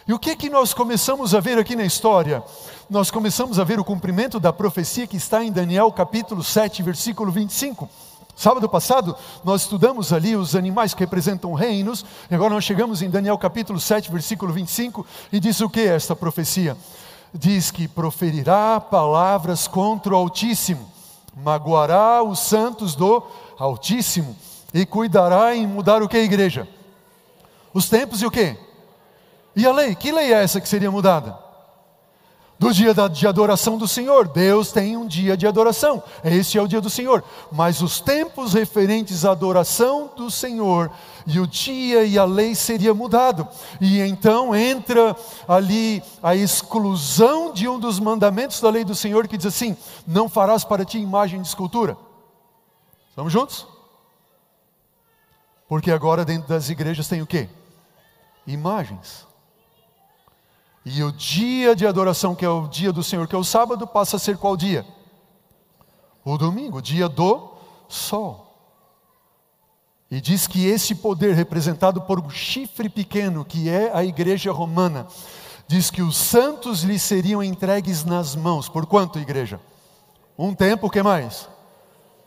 [0.08, 2.44] E o que que nós começamos a ver aqui na história?
[2.90, 7.32] Nós começamos a ver o cumprimento da profecia que está em Daniel capítulo 7, versículo
[7.32, 7.90] 25.
[8.36, 13.10] Sábado passado, nós estudamos ali os animais que representam reinos, e agora nós chegamos em
[13.10, 16.76] Daniel capítulo 7, versículo 25, e diz o que esta profecia?
[17.34, 20.92] Diz que proferirá palavras contra o Altíssimo,
[21.36, 23.24] magoará os santos do
[23.58, 24.36] Altíssimo,
[24.74, 26.68] e cuidará em mudar o que, igreja?
[27.72, 28.58] Os tempos e o que?
[29.56, 29.94] E a lei?
[29.94, 31.43] Que lei é essa que seria mudada?
[32.64, 34.28] Do dia de adoração do Senhor.
[34.28, 37.22] Deus tem um dia de adoração, este é o dia do Senhor.
[37.52, 40.90] Mas os tempos referentes à adoração do Senhor
[41.28, 43.46] e o dia e a lei seria mudado.
[43.82, 45.14] E então entra
[45.46, 49.76] ali a exclusão de um dos mandamentos da lei do Senhor que diz assim:
[50.08, 51.98] não farás para ti imagem de escultura.
[53.10, 53.68] Estamos juntos?
[55.68, 57.50] Porque agora dentro das igrejas tem o quê?
[58.48, 59.33] Imagens.
[60.86, 63.88] E o dia de adoração, que é o dia do Senhor, que é o sábado,
[63.88, 64.86] passa a ser qual dia?
[66.26, 67.52] O domingo, dia do
[67.88, 68.44] sol.
[70.12, 75.08] E diz que esse poder, representado por um chifre pequeno, que é a igreja romana,
[75.68, 78.68] diz que os santos lhe seriam entregues nas mãos.
[78.70, 79.60] Por quanto, igreja?
[80.38, 81.48] Um tempo, o que mais?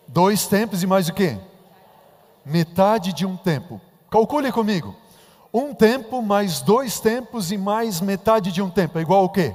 [0.09, 1.39] Dois tempos e mais o que?
[2.45, 3.81] Metade de um tempo.
[4.11, 4.97] Calcule comigo.
[5.59, 9.55] Um tempo mais dois tempos e mais metade de um tempo é igual ao quê?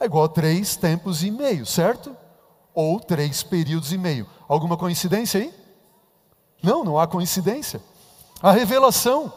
[0.00, 2.16] É igual a três tempos e meio, certo?
[2.74, 4.26] Ou três períodos e meio.
[4.48, 5.52] Alguma coincidência aí?
[6.62, 7.82] Não, não há coincidência.
[8.40, 9.30] A revelação.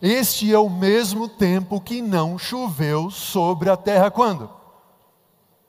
[0.00, 4.48] Este é o mesmo tempo que não choveu sobre a terra quando?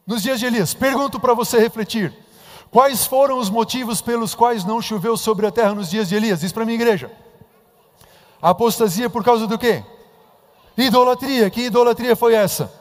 [0.05, 0.73] Nos dias de Elias.
[0.73, 2.17] Pergunto para você refletir.
[2.71, 6.39] Quais foram os motivos pelos quais não choveu sobre a terra nos dias de Elias?
[6.39, 7.26] Diz para mim, igreja
[8.41, 9.83] Apostasia por causa do quê?
[10.77, 11.49] Idolatria.
[11.49, 12.71] Que idolatria foi essa?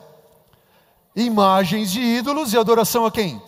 [1.14, 3.40] Imagens de ídolos e adoração a quem?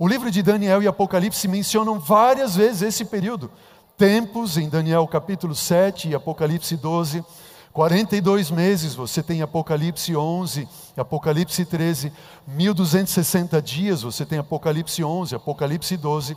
[0.00, 3.50] o livro de Daniel e Apocalipse mencionam várias vezes esse período.
[3.98, 7.22] Tempos em Daniel capítulo 7 e Apocalipse 12
[7.70, 12.12] 42 meses, você tem Apocalipse 11, Apocalipse 13,
[12.48, 16.36] 1260 dias, você tem Apocalipse 11, Apocalipse 12,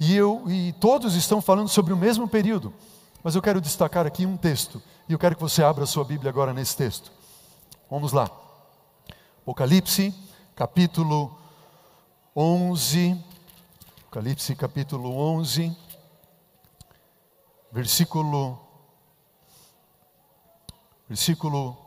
[0.00, 2.72] e, eu, e todos estão falando sobre o mesmo período.
[3.22, 6.04] Mas eu quero destacar aqui um texto, e eu quero que você abra a sua
[6.04, 7.12] Bíblia agora nesse texto.
[7.88, 8.28] Vamos lá.
[9.42, 10.12] Apocalipse,
[10.56, 11.43] capítulo
[12.36, 13.16] 11,
[14.08, 15.72] Apocalipse capítulo 11,
[17.70, 18.58] versículo
[21.08, 21.78] versículo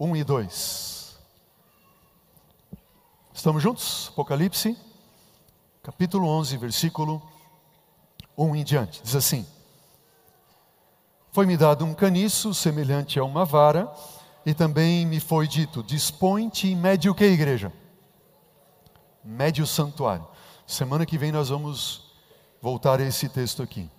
[0.00, 1.16] 1 e 2.
[3.32, 4.08] Estamos juntos?
[4.08, 4.76] Apocalipse,
[5.80, 7.22] capítulo 11, versículo
[8.36, 9.00] 1 em diante.
[9.00, 9.46] Diz assim:
[11.30, 13.88] Foi-me dado um caniço semelhante a uma vara,
[14.44, 17.72] e também me foi dito: Dispõe-te e mede o que, igreja?
[19.24, 20.26] Mede o santuário.
[20.66, 22.12] Semana que vem nós vamos
[22.60, 23.90] voltar a esse texto aqui.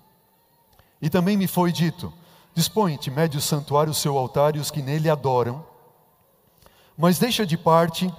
[1.01, 2.13] E também me foi dito:
[2.53, 5.65] Dispõe-te, mede o santuário, o seu altar e os que nele adoram,
[6.97, 8.11] mas deixa de parte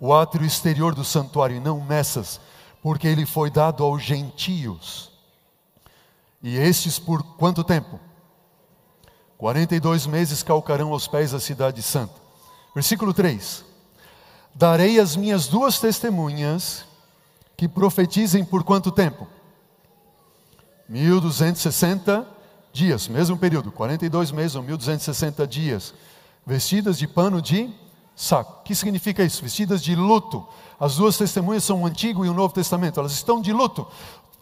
[0.00, 2.40] o átrio exterior do santuário e não meças,
[2.82, 5.10] porque ele foi dado aos gentios.
[6.42, 8.00] E estes por quanto tempo?
[9.36, 12.14] 42 meses calcarão aos pés da cidade santa.
[12.74, 13.64] Versículo 3:
[14.54, 16.84] Darei as minhas duas testemunhas
[17.56, 19.26] que profetizem por quanto tempo?
[20.88, 22.26] 1260
[22.72, 25.94] dias, mesmo período, 42 meses ou 1260 dias,
[26.46, 27.72] vestidas de pano de
[28.16, 28.60] saco.
[28.60, 29.42] O que significa isso?
[29.42, 30.46] Vestidas de luto.
[30.80, 33.86] As duas testemunhas são o Antigo e o Novo Testamento, elas estão de luto.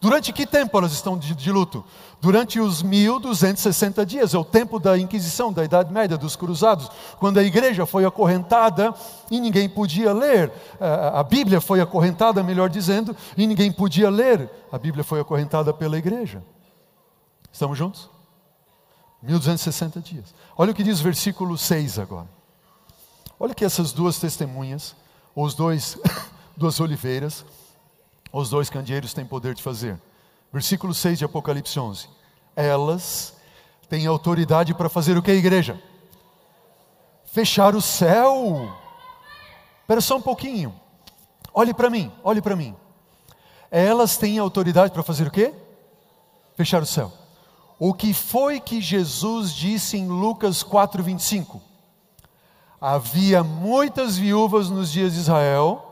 [0.00, 1.84] Durante que tempo elas estão de, de, luto?
[2.20, 7.38] Durante os 1260 dias, é o tempo da Inquisição, da Idade Média, dos Cruzados, quando
[7.38, 8.94] a igreja foi acorrentada
[9.30, 10.52] e ninguém podia ler.
[10.80, 14.50] A Bíblia foi acorrentada, melhor dizendo, e ninguém podia ler.
[14.70, 16.42] A Bíblia foi acorrentada pela igreja.
[17.50, 18.10] Estamos juntos?
[19.22, 20.34] 1260 dias.
[20.56, 22.28] Olha o que diz o versículo 6 agora.
[23.40, 24.94] Olha que essas duas testemunhas,
[25.34, 25.98] os dois,
[26.56, 27.44] duas oliveiras,
[28.38, 29.98] os dois candeeiros têm poder de fazer.
[30.52, 32.06] Versículo 6 de Apocalipse 11.
[32.54, 33.34] Elas
[33.88, 35.80] têm autoridade para fazer o que, igreja?
[37.24, 38.70] Fechar o céu.
[39.80, 40.74] Espera só um pouquinho.
[41.54, 42.76] Olhe para mim, olhe para mim.
[43.70, 45.54] Elas têm autoridade para fazer o quê?
[46.54, 47.10] Fechar o céu.
[47.78, 51.58] O que foi que Jesus disse em Lucas 4:25?
[52.78, 55.85] Havia muitas viúvas nos dias de Israel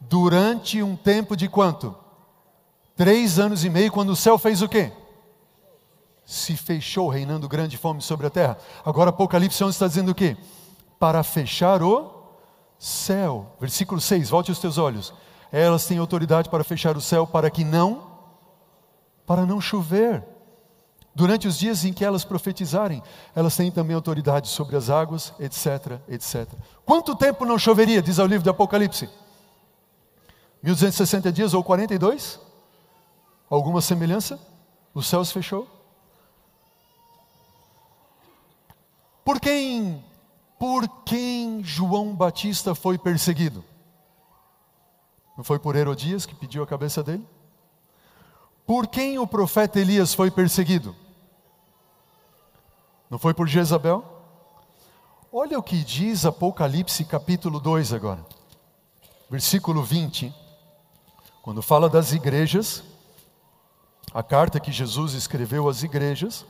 [0.00, 1.94] durante um tempo de quanto?
[2.96, 4.92] Três anos e meio, quando o céu fez o quê?
[6.24, 8.58] Se fechou, reinando grande fome sobre a terra.
[8.84, 10.36] Agora Apocalipse 11 está dizendo o quê?
[10.98, 12.10] Para fechar o
[12.78, 13.54] céu.
[13.60, 15.12] Versículo 6, volte os teus olhos.
[15.52, 18.16] Elas têm autoridade para fechar o céu para que não
[19.26, 20.22] para não chover.
[21.14, 23.02] Durante os dias em que elas profetizarem,
[23.34, 26.46] elas têm também autoridade sobre as águas, etc, etc.
[26.84, 29.08] Quanto tempo não choveria, diz o livro do Apocalipse?
[30.66, 32.40] 1260 dias ou 42?
[33.48, 34.36] Alguma semelhança?
[34.92, 35.68] O céu se fechou?
[39.24, 40.04] Por quem,
[40.58, 43.64] por quem João Batista foi perseguido?
[45.36, 47.24] Não foi por Herodias que pediu a cabeça dele?
[48.66, 50.96] Por quem o profeta Elias foi perseguido?
[53.08, 54.04] Não foi por Jezabel?
[55.32, 58.26] Olha o que diz Apocalipse capítulo 2 agora,
[59.30, 60.34] versículo 20,
[61.46, 62.82] quando fala das igrejas,
[64.12, 66.44] a carta que Jesus escreveu às igrejas,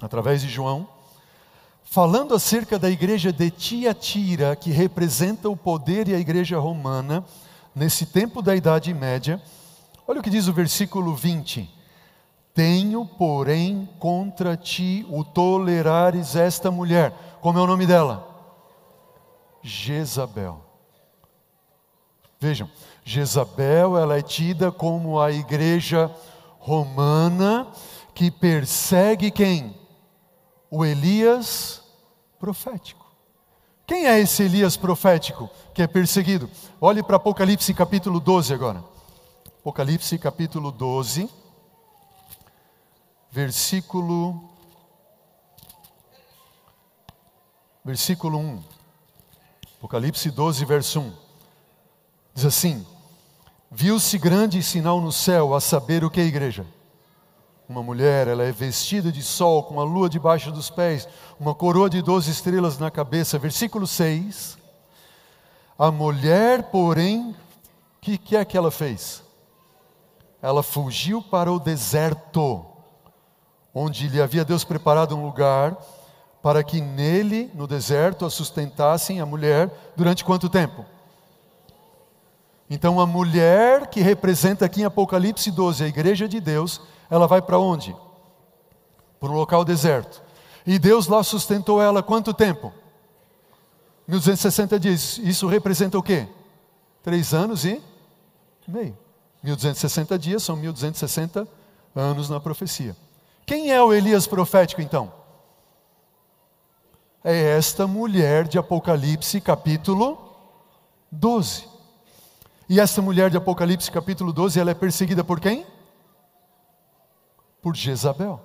[0.00, 0.86] através de João,
[1.82, 7.24] falando acerca da igreja de Tiatira, que representa o poder e a igreja romana,
[7.74, 9.42] nesse tempo da Idade Média,
[10.06, 11.68] olha o que diz o versículo 20:
[12.54, 17.12] Tenho, porém, contra ti o tolerares esta mulher.
[17.40, 18.28] Como é o nome dela?
[19.60, 20.70] Jezabel.
[22.40, 22.70] Vejam,
[23.04, 26.14] Jezabel ela é tida como a igreja
[26.58, 27.66] romana
[28.14, 29.74] que persegue quem?
[30.70, 31.82] O Elias
[32.38, 33.06] profético.
[33.86, 36.48] Quem é esse Elias profético que é perseguido?
[36.80, 38.84] Olhe para Apocalipse capítulo 12 agora.
[39.60, 41.28] Apocalipse capítulo 12,
[43.30, 44.48] versículo
[47.84, 48.62] versículo 1.
[49.78, 51.29] Apocalipse 12, verso 1.
[52.40, 52.86] Diz assim:
[53.70, 56.66] Viu-se grande sinal no céu, a saber o que é igreja
[57.70, 61.06] uma mulher, ela é vestida de sol, com a lua debaixo dos pés,
[61.38, 63.38] uma coroa de doze estrelas na cabeça.
[63.38, 64.58] Versículo 6.
[65.78, 67.36] A mulher, porém, o
[68.00, 69.22] que, que é que ela fez?
[70.42, 72.66] Ela fugiu para o deserto,
[73.72, 75.76] onde lhe havia Deus preparado um lugar
[76.42, 80.84] para que nele, no deserto, a sustentassem a mulher durante quanto tempo?
[82.70, 87.42] Então, a mulher que representa aqui em Apocalipse 12 a igreja de Deus, ela vai
[87.42, 87.94] para onde?
[89.18, 90.22] Para um local deserto.
[90.64, 92.72] E Deus lá sustentou ela quanto tempo?
[94.06, 95.18] 1260 dias.
[95.18, 96.28] Isso representa o quê?
[97.02, 97.82] Três anos e
[98.68, 98.96] meio.
[99.42, 101.48] 1260 dias são 1260
[101.94, 102.96] anos na profecia.
[103.44, 105.12] Quem é o Elias profético então?
[107.24, 110.36] É esta mulher de Apocalipse capítulo
[111.10, 111.69] 12.
[112.70, 115.66] E essa mulher de Apocalipse capítulo 12, ela é perseguida por quem?
[117.60, 118.40] por Jezabel.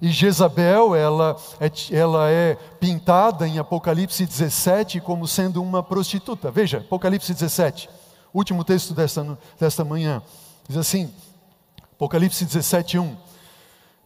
[0.00, 6.50] E Jezabel, ela é, ela é pintada em Apocalipse 17 como sendo uma prostituta.
[6.50, 7.88] Veja, Apocalipse 17,
[8.34, 10.22] último texto desta, desta manhã.
[10.68, 11.12] Diz assim,
[11.94, 13.16] Apocalipse 17, 1.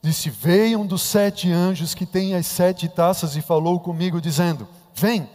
[0.03, 4.69] Disse: Veio um dos sete anjos que tem as sete taças e falou comigo, dizendo:
[4.95, 5.29] Vem,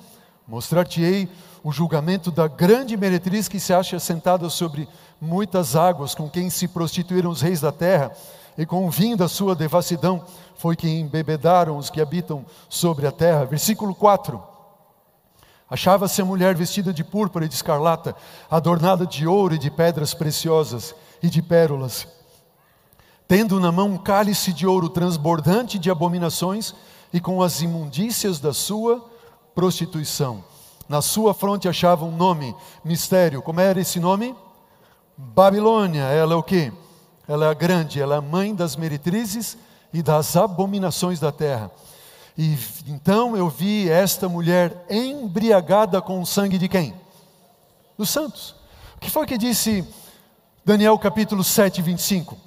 [0.48, 1.28] mostrar-te-ei
[1.64, 4.88] o julgamento da grande meretriz que se acha sentada sobre
[5.20, 8.12] muitas águas, com quem se prostituíram os reis da terra
[8.58, 10.24] e com o vinho da sua devassidão
[10.56, 13.46] foi que embebedaram os que habitam sobre a terra.
[13.46, 14.42] Versículo 4.
[15.70, 18.16] Achava-se a mulher vestida de púrpura e de escarlata,
[18.50, 20.94] adornada de ouro e de pedras preciosas
[21.24, 22.08] e de pérolas,
[23.28, 26.76] tendo na mão um cálice de ouro transbordante de abominações
[27.14, 29.10] e com as imundícias da sua
[29.56, 30.44] prostituição.
[30.92, 33.42] Na sua fronte achava um nome, mistério.
[33.42, 34.36] Como era esse nome?
[35.18, 36.04] Babilônia.
[36.04, 36.72] Ela é o que?
[37.32, 39.58] ela é grande, ela é a mãe das meretrizes
[39.94, 41.72] e das abominações da terra.
[42.38, 46.94] E então eu vi esta mulher embriagada com o sangue de quem?
[47.98, 48.54] Dos santos.
[48.98, 49.88] O que foi que disse
[50.66, 52.38] Daniel capítulo 7, 25?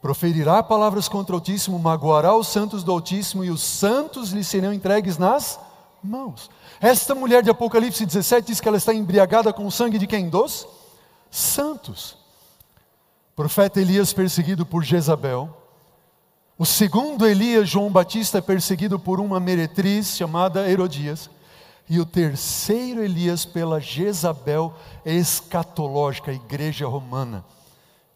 [0.00, 4.72] Proferirá palavras contra o Altíssimo, magoará os santos do Altíssimo e os santos lhe serão
[4.72, 5.58] entregues nas
[6.06, 6.50] mãos.
[6.80, 10.28] Esta mulher de Apocalipse 17 diz que ela está embriagada com o sangue de quem?
[10.28, 10.66] Dos
[11.30, 12.16] santos
[13.36, 15.54] profeta Elias perseguido por Jezabel.
[16.58, 21.28] O segundo Elias, João Batista, perseguido por uma meretriz chamada Herodias.
[21.86, 27.44] E o terceiro Elias pela Jezabel escatológica, a igreja romana.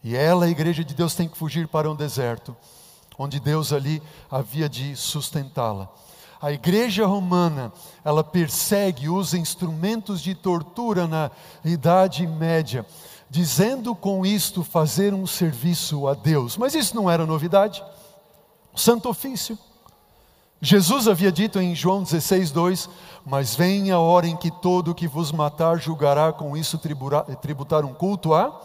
[0.03, 2.57] E ela, a igreja de Deus, tem que fugir para um deserto,
[3.19, 5.93] onde Deus ali havia de sustentá-la.
[6.41, 7.73] A igreja romana,
[8.05, 11.31] ela persegue, usa instrumentos de tortura na
[11.65, 12.87] Idade Média
[13.31, 16.57] dizendo com isto fazer um serviço a Deus.
[16.57, 17.83] Mas isso não era novidade.
[18.75, 19.57] Santo Ofício.
[20.61, 22.91] Jesus havia dito em João 16, 2:
[23.25, 26.79] Mas vem a hora em que todo que vos matar julgará com isso
[27.41, 28.61] tributar um culto a,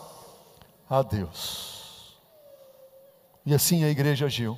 [0.90, 2.16] a Deus.
[3.46, 4.58] E assim a igreja agiu.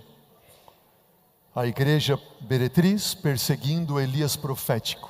[1.58, 5.10] A igreja Beretriz perseguindo Elias profético.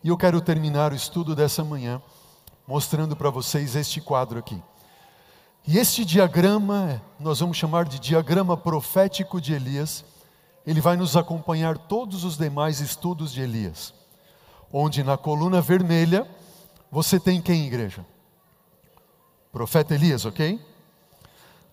[0.00, 2.00] E eu quero terminar o estudo dessa manhã
[2.68, 4.62] mostrando para vocês este quadro aqui.
[5.66, 10.04] E este diagrama, nós vamos chamar de diagrama profético de Elias,
[10.64, 13.92] ele vai nos acompanhar todos os demais estudos de Elias.
[14.72, 16.28] Onde na coluna vermelha
[16.92, 18.06] você tem quem, igreja?
[19.50, 20.64] Profeta Elias, ok?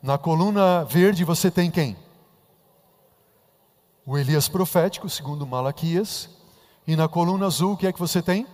[0.01, 2.09] Na coluna verde você tem quem?
[4.10, 6.32] O Elias profético, segundo Malaquias.
[6.88, 8.47] E na coluna azul, o que é que você tem?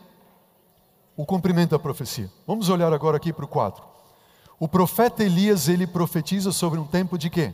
[1.16, 2.30] O cumprimento da profecia.
[2.46, 3.82] Vamos olhar agora aqui para o quadro.
[4.60, 7.54] O profeta Elias, ele profetiza sobre um tempo de quê?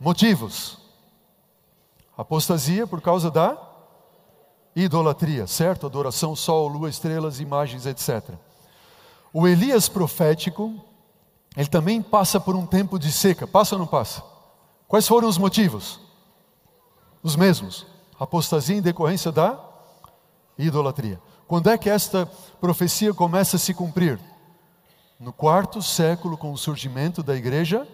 [0.00, 0.78] Motivos.
[2.16, 3.58] Apostasia por causa da
[4.74, 5.84] idolatria, certo?
[5.84, 8.36] Adoração, sol, lua, estrelas, imagens, etc.
[9.34, 10.82] O Elias profético,
[11.54, 13.46] ele também passa por um tempo de seca.
[13.46, 14.24] Passa ou não passa?
[14.88, 16.08] Quais foram os motivos?
[17.22, 17.86] Os mesmos.
[18.18, 19.58] Apostasia em decorrência da
[20.58, 21.20] idolatria.
[21.46, 22.26] Quando é que esta
[22.60, 24.20] profecia começa a se cumprir?
[25.18, 27.86] No quarto século, com o surgimento da igreja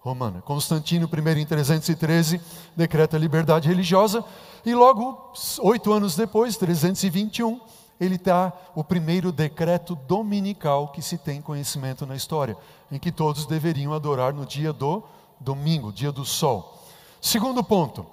[0.00, 0.40] romana.
[0.40, 2.40] Constantino I, em 313,
[2.76, 4.24] decreta a liberdade religiosa,
[4.64, 5.32] e logo,
[5.62, 7.60] oito anos depois, 321,
[7.98, 12.56] ele dá o primeiro decreto dominical que se tem conhecimento na história,
[12.90, 15.02] em que todos deveriam adorar no dia do
[15.40, 16.84] domingo, dia do sol.
[17.20, 18.06] Segundo ponto,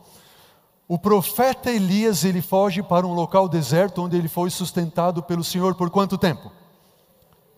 [0.88, 5.76] o profeta Elias ele foge para um local deserto onde ele foi sustentado pelo Senhor
[5.76, 6.52] por quanto tempo?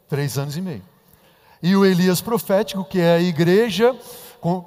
[0.07, 0.84] Três anos e meio.
[1.61, 3.97] E o Elias profético, que é a igreja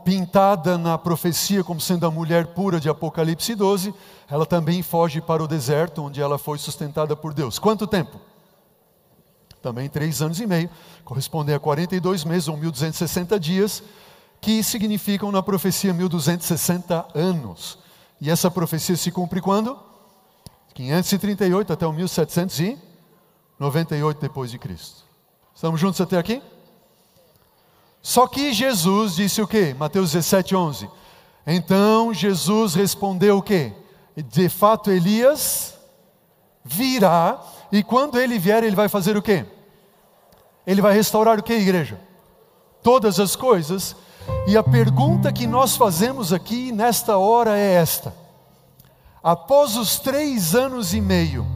[0.04, 3.94] pintada na profecia como sendo a mulher pura de Apocalipse 12,
[4.28, 7.61] ela também foge para o deserto, onde ela foi sustentada por Deus.
[7.61, 8.18] Quanto tempo?
[9.62, 10.68] Também três anos e meio,
[11.04, 13.82] correspondem a 42 meses ou 1260 dias,
[14.40, 17.78] que significam na profecia 1260 anos.
[18.20, 19.78] E essa profecia se cumpre quando?
[20.74, 25.04] 538 até o 1798 depois de Cristo.
[25.54, 26.42] Estamos juntos até aqui?
[28.00, 29.74] Só que Jesus disse o quê?
[29.78, 30.88] Mateus 17, 11.
[31.46, 33.72] Então Jesus respondeu o quê?
[34.16, 35.74] De fato Elias
[36.64, 37.42] virá,
[37.72, 39.44] e quando ele vier, ele vai fazer o quê?
[40.66, 41.98] Ele vai restaurar o que, igreja?
[42.82, 43.96] Todas as coisas.
[44.47, 48.14] E a pergunta que nós fazemos aqui nesta hora é esta:
[49.22, 51.47] após os três anos e meio,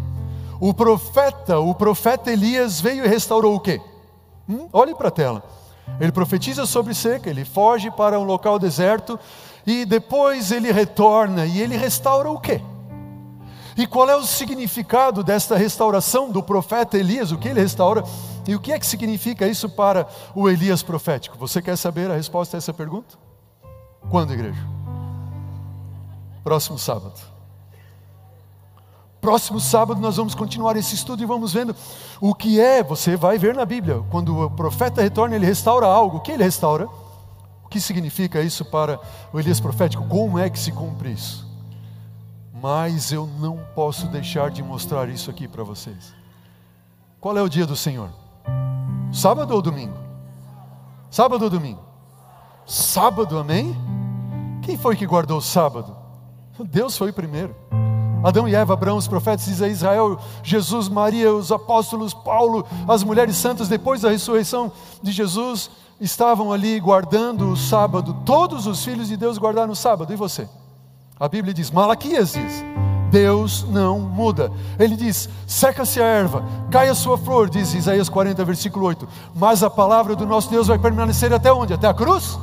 [0.61, 3.81] o profeta, o profeta Elias veio e restaurou o quê?
[4.49, 4.68] Hum?
[4.73, 5.43] Olhe para a tela.
[6.01, 9.18] Ele profetiza sobre seca, ele foge para um local deserto
[9.66, 12.61] e depois ele retorna e ele restaura o quê?
[13.77, 17.33] E qual é o significado desta restauração do profeta Elias?
[17.33, 18.05] O que ele restaura?
[18.47, 21.39] E o que é que significa isso para o Elias profético?
[21.39, 23.16] Você quer saber a resposta a essa pergunta?
[24.11, 24.61] Quando, igreja?
[26.43, 27.33] Próximo sábado.
[29.20, 31.77] Próximo sábado nós vamos continuar esse estudo e vamos vendo
[32.20, 36.16] o que é, você vai ver na Bíblia, quando o profeta retorna, ele restaura algo.
[36.16, 36.89] O que ele restaura?
[37.64, 38.99] O que significa isso para
[39.33, 40.05] o Elias profético?
[40.09, 41.51] Como é que se cumpre isso?
[42.62, 46.14] Mas eu não posso deixar de mostrar isso aqui para vocês.
[47.20, 48.08] Qual é o dia do Senhor?
[49.12, 49.96] Sábado ou domingo?
[51.10, 51.80] Sábado ou domingo?
[52.64, 53.76] Sábado, amém?
[54.62, 55.96] Quem foi que guardou o sábado?
[56.60, 57.52] Deus foi o primeiro.
[58.22, 63.66] Adão e Eva, Abraão, os profetas, Israel, Jesus, Maria, os apóstolos, Paulo, as mulheres santas,
[63.66, 64.70] depois da ressurreição
[65.02, 65.68] de Jesus,
[66.00, 68.16] estavam ali guardando o sábado.
[68.24, 70.12] Todos os filhos de Deus guardaram o sábado.
[70.12, 70.48] E você?
[71.23, 72.64] A Bíblia diz, Malaquias diz,
[73.09, 74.51] Deus não muda.
[74.77, 79.09] Ele diz: seca-se a erva, cai a sua flor, diz Isaías 40, versículo 8.
[79.33, 81.75] Mas a palavra do nosso Deus vai permanecer até onde?
[81.75, 82.37] Até a cruz?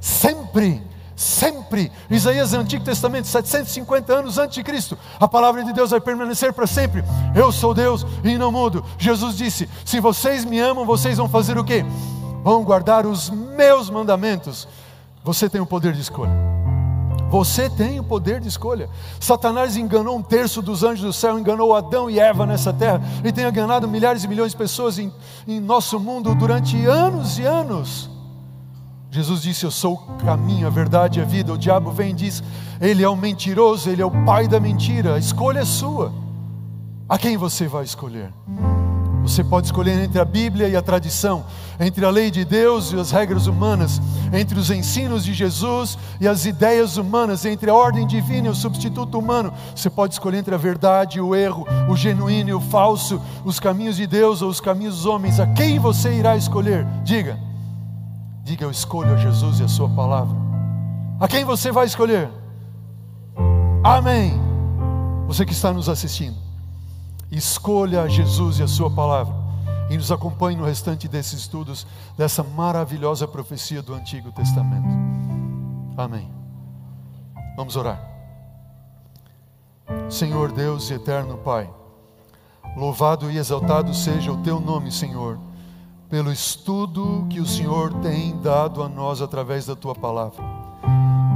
[0.00, 0.82] Sempre
[1.14, 1.92] sempre.
[2.10, 4.96] Isaías Antigo Testamento, 750 anos antes de Cristo.
[5.20, 7.04] A palavra de Deus vai permanecer para sempre.
[7.34, 8.82] Eu sou Deus e não mudo.
[8.96, 11.84] Jesus disse: Se vocês me amam, vocês vão fazer o quê?
[12.42, 14.66] Vão guardar os meus mandamentos.
[15.22, 16.59] Você tem o poder de escolha.
[17.30, 18.90] Você tem o poder de escolha.
[19.20, 23.30] Satanás enganou um terço dos anjos do céu, enganou Adão e Eva nessa terra, e
[23.30, 25.12] tem enganado milhares e milhões de pessoas em,
[25.46, 28.10] em nosso mundo durante anos e anos.
[29.12, 31.52] Jesus disse: Eu sou o caminho, a verdade e a vida.
[31.52, 32.42] O diabo vem e diz:
[32.80, 35.14] Ele é o um mentiroso, ele é o pai da mentira.
[35.14, 36.12] A escolha é sua.
[37.08, 38.32] A quem você vai escolher?
[39.22, 41.44] Você pode escolher entre a Bíblia e a tradição,
[41.80, 44.00] entre a lei de Deus e as regras humanas,
[44.32, 48.54] entre os ensinos de Jesus e as ideias humanas, entre a ordem divina e o
[48.54, 49.52] substituto humano.
[49.74, 53.58] Você pode escolher entre a verdade e o erro, o genuíno e o falso, os
[53.58, 55.40] caminhos de Deus ou os caminhos dos homens.
[55.40, 56.86] A quem você irá escolher?
[57.02, 57.38] Diga.
[58.44, 60.36] Diga: Eu escolho a Jesus e a Sua palavra.
[61.18, 62.28] A quem você vai escolher?
[63.82, 64.38] Amém.
[65.26, 66.36] Você que está nos assistindo,
[67.30, 69.39] escolha Jesus e a Sua palavra
[69.90, 71.86] e nos acompanhe no restante desses estudos
[72.16, 74.88] dessa maravilhosa profecia do Antigo Testamento.
[75.96, 76.30] Amém.
[77.56, 78.00] Vamos orar.
[80.08, 81.68] Senhor Deus e eterno Pai,
[82.76, 85.38] louvado e exaltado seja o Teu nome, Senhor
[86.10, 90.42] pelo estudo que o Senhor tem dado a nós através da tua palavra.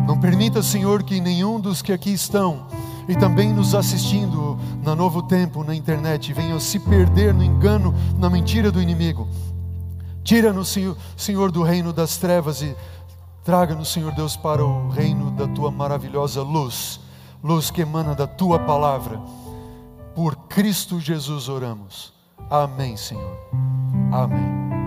[0.04, 2.66] Não permita, Senhor, que nenhum dos que aqui estão
[3.08, 8.30] e também nos assistindo na Novo Tempo, na internet, venham se perder no engano, na
[8.30, 9.28] mentira do inimigo.
[10.22, 12.74] Tira-nos, Senhor, Senhor, do reino das trevas e
[13.44, 16.98] traga-nos, Senhor Deus, para o reino da tua maravilhosa luz,
[17.42, 19.20] luz que emana da tua palavra.
[20.14, 22.12] Por Cristo Jesus oramos.
[22.50, 23.38] Amém, Senhor.
[24.12, 24.83] Amém.